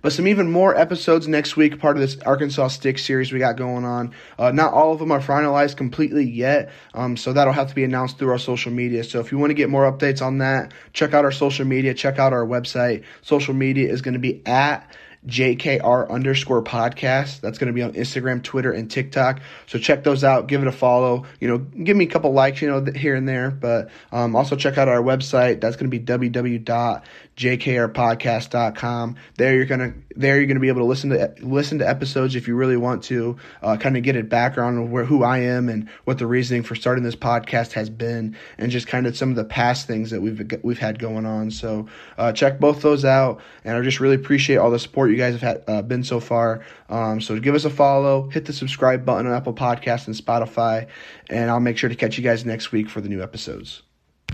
[0.00, 3.56] But some even more episodes next week, part of this Arkansas Stick series we got
[3.56, 4.14] going on.
[4.38, 7.84] Uh, not all of them are finalized completely yet, um, so that'll have to be
[7.84, 9.04] announced through our social media.
[9.04, 11.94] So if you want to get more updates on that, check out our social media,
[11.94, 13.04] check out our website.
[13.22, 14.88] Social media is going to be at
[15.26, 17.40] JKR underscore podcast.
[17.40, 19.40] That's going to be on Instagram, Twitter, and TikTok.
[19.66, 20.48] So check those out.
[20.48, 21.26] Give it a follow.
[21.40, 23.50] You know, give me a couple likes, you know, here and there.
[23.50, 25.60] But um, also check out our website.
[25.60, 27.02] That's going to be www
[27.36, 29.16] jkrpodcast.com.
[29.36, 32.46] There you're gonna there you're gonna be able to listen to listen to episodes if
[32.46, 35.68] you really want to, uh, kind of get a background of where who I am
[35.68, 39.30] and what the reasoning for starting this podcast has been, and just kind of some
[39.30, 41.50] of the past things that we've we've had going on.
[41.50, 41.86] So
[42.18, 45.32] uh, check both those out, and I just really appreciate all the support you guys
[45.32, 46.64] have had uh, been so far.
[46.90, 50.88] Um, so give us a follow, hit the subscribe button on Apple Podcasts and Spotify,
[51.30, 53.82] and I'll make sure to catch you guys next week for the new episodes.